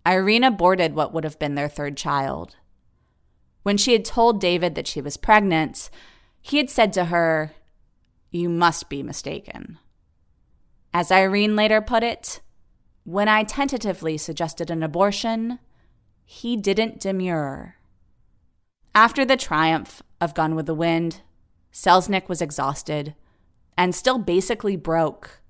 Irene 0.07 0.43
aborted 0.43 0.95
what 0.95 1.13
would 1.13 1.23
have 1.23 1.37
been 1.37 1.55
their 1.55 1.69
third 1.69 1.97
child. 1.97 2.55
When 3.63 3.77
she 3.77 3.93
had 3.93 4.05
told 4.05 4.41
David 4.41 4.75
that 4.75 4.87
she 4.87 5.01
was 5.01 5.17
pregnant, 5.17 5.89
he 6.41 6.57
had 6.57 6.69
said 6.69 6.93
to 6.93 7.05
her, 7.05 7.51
You 8.31 8.49
must 8.49 8.89
be 8.89 9.03
mistaken. 9.03 9.77
As 10.93 11.11
Irene 11.11 11.55
later 11.55 11.81
put 11.81 12.01
it, 12.01 12.41
when 13.03 13.27
I 13.27 13.43
tentatively 13.43 14.17
suggested 14.17 14.71
an 14.71 14.83
abortion, 14.83 15.59
he 16.23 16.55
didn't 16.55 16.99
demur. 16.99 17.75
After 18.95 19.23
the 19.23 19.37
triumph 19.37 20.01
of 20.19 20.33
Gone 20.33 20.55
with 20.55 20.65
the 20.65 20.73
Wind, 20.73 21.21
Selznick 21.73 22.27
was 22.27 22.41
exhausted 22.41 23.15
and 23.77 23.95
still 23.95 24.19
basically 24.19 24.75
broke. 24.75 25.41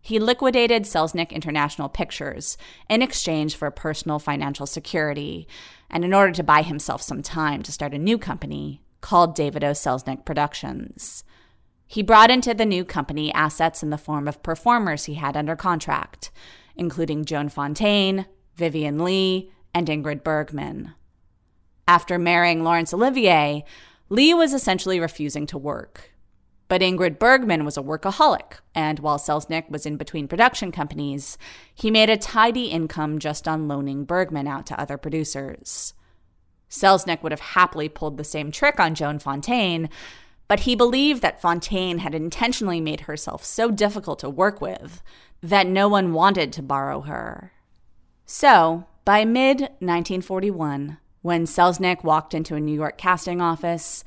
He 0.00 0.18
liquidated 0.18 0.84
Selznick 0.84 1.30
International 1.30 1.88
Pictures 1.88 2.56
in 2.88 3.02
exchange 3.02 3.54
for 3.54 3.70
personal 3.70 4.18
financial 4.18 4.66
security 4.66 5.46
and 5.90 6.04
in 6.04 6.14
order 6.14 6.32
to 6.32 6.42
buy 6.42 6.62
himself 6.62 7.02
some 7.02 7.22
time 7.22 7.62
to 7.62 7.72
start 7.72 7.92
a 7.92 7.98
new 7.98 8.16
company 8.16 8.80
called 9.02 9.34
David 9.34 9.62
O. 9.62 9.72
Selznick 9.72 10.24
Productions. 10.24 11.24
He 11.86 12.02
brought 12.02 12.30
into 12.30 12.54
the 12.54 12.64
new 12.64 12.84
company 12.84 13.32
assets 13.34 13.82
in 13.82 13.90
the 13.90 13.98
form 13.98 14.28
of 14.28 14.42
performers 14.42 15.04
he 15.04 15.14
had 15.14 15.36
under 15.36 15.56
contract, 15.56 16.30
including 16.76 17.24
Joan 17.24 17.48
Fontaine, 17.48 18.26
Vivien 18.54 18.98
Leigh, 19.04 19.50
and 19.74 19.88
Ingrid 19.88 20.22
Bergman. 20.22 20.94
After 21.88 22.18
marrying 22.18 22.62
Laurence 22.62 22.94
Olivier, 22.94 23.64
Leigh 24.12 24.34
was 24.34 24.52
essentially 24.52 24.98
refusing 24.98 25.46
to 25.46 25.56
work. 25.56 26.10
But 26.66 26.82
Ingrid 26.82 27.18
Bergman 27.18 27.64
was 27.64 27.76
a 27.76 27.82
workaholic, 27.82 28.58
and 28.74 28.98
while 28.98 29.18
Selznick 29.18 29.70
was 29.70 29.86
in 29.86 29.96
between 29.96 30.28
production 30.28 30.72
companies, 30.72 31.38
he 31.74 31.90
made 31.90 32.10
a 32.10 32.16
tidy 32.16 32.66
income 32.66 33.20
just 33.20 33.46
on 33.46 33.68
loaning 33.68 34.04
Bergman 34.04 34.48
out 34.48 34.66
to 34.66 34.80
other 34.80 34.96
producers. 34.96 35.94
Selznick 36.68 37.22
would 37.22 37.32
have 37.32 37.40
happily 37.40 37.88
pulled 37.88 38.16
the 38.16 38.24
same 38.24 38.50
trick 38.50 38.78
on 38.78 38.94
Joan 38.94 39.20
Fontaine, 39.20 39.88
but 40.48 40.60
he 40.60 40.74
believed 40.74 41.22
that 41.22 41.40
Fontaine 41.40 41.98
had 41.98 42.14
intentionally 42.14 42.80
made 42.80 43.02
herself 43.02 43.44
so 43.44 43.70
difficult 43.70 44.18
to 44.20 44.30
work 44.30 44.60
with 44.60 45.02
that 45.40 45.66
no 45.66 45.88
one 45.88 46.12
wanted 46.12 46.52
to 46.52 46.62
borrow 46.62 47.02
her. 47.02 47.52
So, 48.26 48.86
by 49.04 49.24
mid 49.24 49.60
1941, 49.60 50.98
when 51.22 51.44
Selznick 51.44 52.02
walked 52.02 52.34
into 52.34 52.54
a 52.54 52.60
New 52.60 52.74
York 52.74 52.96
casting 52.96 53.40
office, 53.40 54.04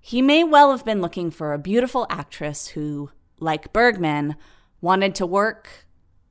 he 0.00 0.22
may 0.22 0.44
well 0.44 0.70
have 0.70 0.84
been 0.84 1.00
looking 1.00 1.30
for 1.30 1.52
a 1.52 1.58
beautiful 1.58 2.06
actress 2.10 2.68
who, 2.68 3.10
like 3.38 3.72
Bergman, 3.72 4.36
wanted 4.80 5.14
to 5.16 5.26
work, 5.26 5.86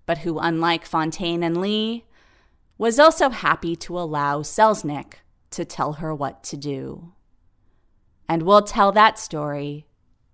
but 0.06 0.20
who, 0.20 0.40
unlike 0.40 0.86
Fontaine 0.86 1.44
and 1.44 1.60
Leigh, 1.60 2.06
was 2.78 3.00
also 3.00 3.30
happy 3.30 3.76
to 3.76 3.98
allow 3.98 4.42
Selznick 4.42 5.14
to 5.52 5.66
tell 5.66 5.94
her 5.94 6.14
what 6.16 6.44
to 6.46 6.58
do. 6.58 7.14
And 8.28 8.44
we'll 8.44 8.64
tell 8.64 8.92
that 8.94 9.20
story 9.20 9.88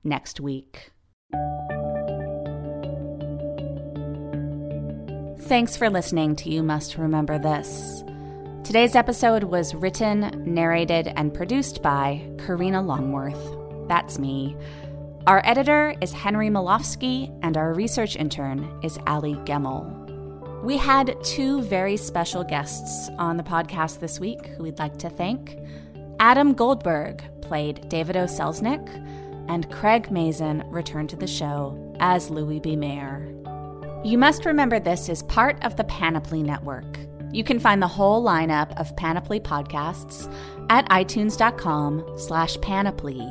next 0.04 0.40
week. 0.40 0.92
Thanks 5.48 5.78
for 5.78 5.90
listening 5.90 6.36
to 6.38 6.50
You 6.50 6.62
Must 6.62 6.98
Remember 6.98 7.40
This. 7.40 8.04
Today's 8.68 8.98
episode 8.98 9.46
was 9.46 9.74
written, 9.74 10.44
narrated, 10.44 11.14
and 11.16 11.34
produced 11.34 11.82
by 11.82 12.22
Karina 12.38 12.82
Longworth. 12.82 13.40
That's 13.88 14.20
me. 14.20 14.58
Our 15.26 15.42
editor 15.46 15.96
is 16.02 16.12
Henry 16.12 16.50
Molofsky, 16.50 17.34
and 17.42 17.56
our 17.56 17.74
research 17.74 18.18
intern 18.18 18.70
is 18.84 19.00
Ali 19.08 19.36
Gemmel. 19.46 20.64
We 20.64 20.76
had 20.76 21.16
two 21.24 21.62
very 21.62 21.96
special 21.96 22.44
guests 22.44 23.10
on 23.18 23.38
the 23.38 23.44
podcast 23.44 24.02
this 24.02 24.20
week 24.20 24.48
who 24.48 24.64
we'd 24.64 24.80
like 24.80 24.98
to 24.98 25.10
thank. 25.10 25.58
Adam 26.20 26.54
Goldberg 26.54 27.24
played 27.42 27.88
David 27.88 28.18
O. 28.18 28.26
Selznick, 28.26 28.86
and 29.48 29.72
Craig 29.72 30.12
Mazin 30.12 30.70
returned 30.70 31.10
to 31.12 31.16
the 31.16 31.26
show 31.26 31.96
as 32.02 32.30
Louis 32.30 32.60
B. 32.60 32.76
Mayer. 32.76 33.34
You 34.04 34.18
must 34.18 34.44
remember 34.44 34.78
this 34.78 35.08
is 35.08 35.24
part 35.24 35.58
of 35.64 35.78
the 35.78 35.86
Panoply 35.86 36.44
Network. 36.44 37.00
You 37.38 37.44
can 37.44 37.60
find 37.60 37.84
the 37.84 37.88
whole 37.88 38.24
lineup 38.24 38.76
of 38.80 38.96
Panoply 38.96 39.40
podcasts 39.40 40.28
at 40.72 40.90
itunes.com 40.90 42.18
slash 42.18 42.60
panoply. 42.62 43.22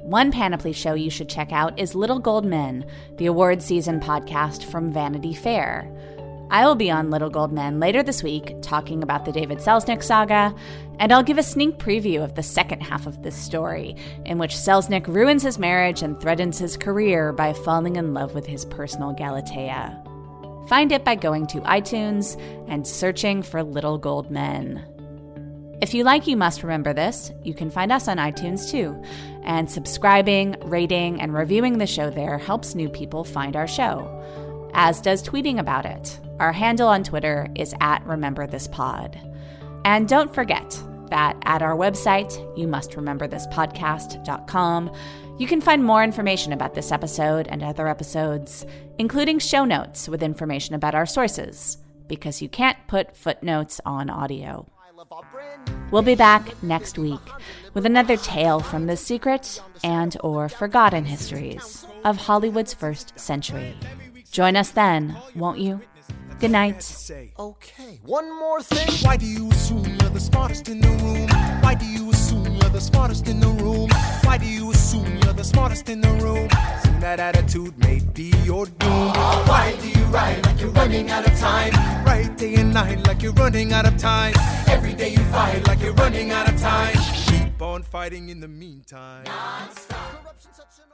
One 0.00 0.32
Panoply 0.32 0.72
show 0.72 0.94
you 0.94 1.10
should 1.10 1.28
check 1.28 1.52
out 1.52 1.78
is 1.78 1.94
Little 1.94 2.18
Gold 2.18 2.46
Men, 2.46 2.86
the 3.18 3.26
award 3.26 3.60
season 3.60 4.00
podcast 4.00 4.64
from 4.64 4.90
Vanity 4.90 5.34
Fair. 5.34 5.86
I 6.50 6.64
will 6.64 6.76
be 6.76 6.90
on 6.90 7.10
Little 7.10 7.28
Gold 7.28 7.52
Men 7.52 7.78
later 7.78 8.02
this 8.02 8.22
week 8.22 8.54
talking 8.62 9.02
about 9.02 9.26
the 9.26 9.32
David 9.32 9.58
Selznick 9.58 10.02
saga, 10.02 10.54
and 10.98 11.12
I'll 11.12 11.22
give 11.22 11.36
a 11.36 11.42
sneak 11.42 11.76
preview 11.76 12.24
of 12.24 12.36
the 12.36 12.42
second 12.42 12.80
half 12.80 13.06
of 13.06 13.22
this 13.22 13.36
story, 13.36 13.96
in 14.24 14.38
which 14.38 14.54
Selznick 14.54 15.06
ruins 15.08 15.42
his 15.42 15.58
marriage 15.58 16.00
and 16.00 16.18
threatens 16.18 16.58
his 16.58 16.78
career 16.78 17.34
by 17.34 17.52
falling 17.52 17.96
in 17.96 18.14
love 18.14 18.34
with 18.34 18.46
his 18.46 18.64
personal 18.64 19.12
Galatea. 19.12 20.05
Find 20.68 20.90
it 20.90 21.04
by 21.04 21.14
going 21.14 21.46
to 21.48 21.60
iTunes 21.60 22.40
and 22.68 22.86
searching 22.86 23.42
for 23.42 23.62
Little 23.62 23.98
Gold 23.98 24.30
Men. 24.32 24.84
If 25.80 25.94
you 25.94 26.02
like 26.02 26.26
You 26.26 26.36
Must 26.36 26.62
Remember 26.62 26.92
This, 26.92 27.30
you 27.44 27.54
can 27.54 27.70
find 27.70 27.92
us 27.92 28.08
on 28.08 28.16
iTunes 28.16 28.70
too. 28.70 29.00
And 29.44 29.70
subscribing, 29.70 30.56
rating, 30.64 31.20
and 31.20 31.32
reviewing 31.32 31.78
the 31.78 31.86
show 31.86 32.10
there 32.10 32.38
helps 32.38 32.74
new 32.74 32.88
people 32.88 33.22
find 33.22 33.54
our 33.54 33.68
show, 33.68 34.10
as 34.74 35.00
does 35.00 35.22
tweeting 35.22 35.60
about 35.60 35.86
it. 35.86 36.18
Our 36.40 36.52
handle 36.52 36.88
on 36.88 37.04
Twitter 37.04 37.46
is 37.54 37.74
at 37.80 38.04
Remember 38.04 38.46
This 38.46 38.66
Pod. 38.66 39.20
And 39.84 40.08
don't 40.08 40.34
forget 40.34 40.82
that 41.10 41.36
at 41.44 41.62
our 41.62 41.76
website, 41.76 42.34
you 42.58 42.66
must 42.66 42.96
remember 42.96 43.28
You 45.38 45.46
can 45.46 45.60
find 45.60 45.84
more 45.84 46.02
information 46.02 46.54
about 46.54 46.72
this 46.72 46.90
episode 46.90 47.46
and 47.48 47.62
other 47.62 47.88
episodes, 47.88 48.64
including 48.98 49.38
show 49.38 49.66
notes 49.66 50.08
with 50.08 50.22
information 50.22 50.74
about 50.74 50.94
our 50.94 51.04
sources, 51.04 51.76
because 52.06 52.40
you 52.40 52.48
can't 52.48 52.78
put 52.86 53.14
footnotes 53.14 53.78
on 53.84 54.08
audio. 54.08 54.66
We'll 55.90 56.00
be 56.00 56.14
back 56.14 56.62
next 56.62 56.96
week 56.96 57.20
with 57.74 57.84
another 57.84 58.16
tale 58.16 58.60
from 58.60 58.86
the 58.86 58.96
secret 58.96 59.62
and 59.84 60.16
or 60.24 60.48
forgotten 60.48 61.04
histories 61.04 61.86
of 62.02 62.16
Hollywood's 62.16 62.72
first 62.72 63.18
century. 63.20 63.76
Join 64.30 64.56
us 64.56 64.70
then, 64.70 65.18
won't 65.34 65.58
you? 65.58 65.82
Good 66.38 66.50
night. 66.50 66.84
Okay, 67.38 68.00
one 68.04 68.28
more 68.38 68.60
thing. 68.62 68.88
Why 69.06 69.16
do 69.16 69.24
you 69.24 69.48
assume 69.50 69.86
you're 70.00 70.10
the 70.10 70.20
smartest 70.20 70.68
in 70.68 70.80
the 70.82 70.88
room? 70.88 71.28
Why 71.62 71.74
do 71.74 71.86
you 71.86 72.10
assume 72.10 72.44
you're 72.44 72.70
the 72.70 72.80
smartest 72.80 73.26
in 73.26 73.40
the 73.40 73.48
room? 73.48 73.88
Why 74.22 74.36
do 74.36 74.44
you 74.46 74.70
assume 74.70 75.16
you're 75.22 75.32
the 75.32 75.44
smartest 75.44 75.88
in 75.88 76.02
the 76.02 76.10
room? 76.10 76.50
Soon 76.82 77.00
that 77.00 77.20
attitude 77.20 77.78
may 77.78 78.00
be 78.12 78.34
your 78.44 78.66
doom. 78.66 79.12
Why 79.48 79.74
do 79.80 79.88
you 79.88 80.04
write 80.06 80.44
like 80.44 80.60
you're 80.60 80.70
running 80.70 81.10
out 81.10 81.26
of 81.26 81.38
time? 81.38 81.72
Write 82.04 82.36
day 82.36 82.54
and 82.56 82.74
night 82.74 83.06
like 83.06 83.22
you're 83.22 83.32
running 83.32 83.72
out 83.72 83.86
of 83.86 83.96
time. 83.96 84.34
Every 84.68 84.92
day 84.92 85.08
you 85.10 85.24
fight 85.32 85.66
like 85.66 85.80
you're 85.80 85.94
running 85.94 86.32
out 86.32 86.52
of 86.52 86.60
time. 86.60 86.96
Keep 87.26 87.62
on 87.62 87.82
fighting 87.82 88.28
in 88.28 88.40
the 88.40 88.48
meantime. 88.48 89.24
Non-stop. 89.24 90.22
Corruption 90.22 90.50
such 90.52 90.78
an 90.84 90.85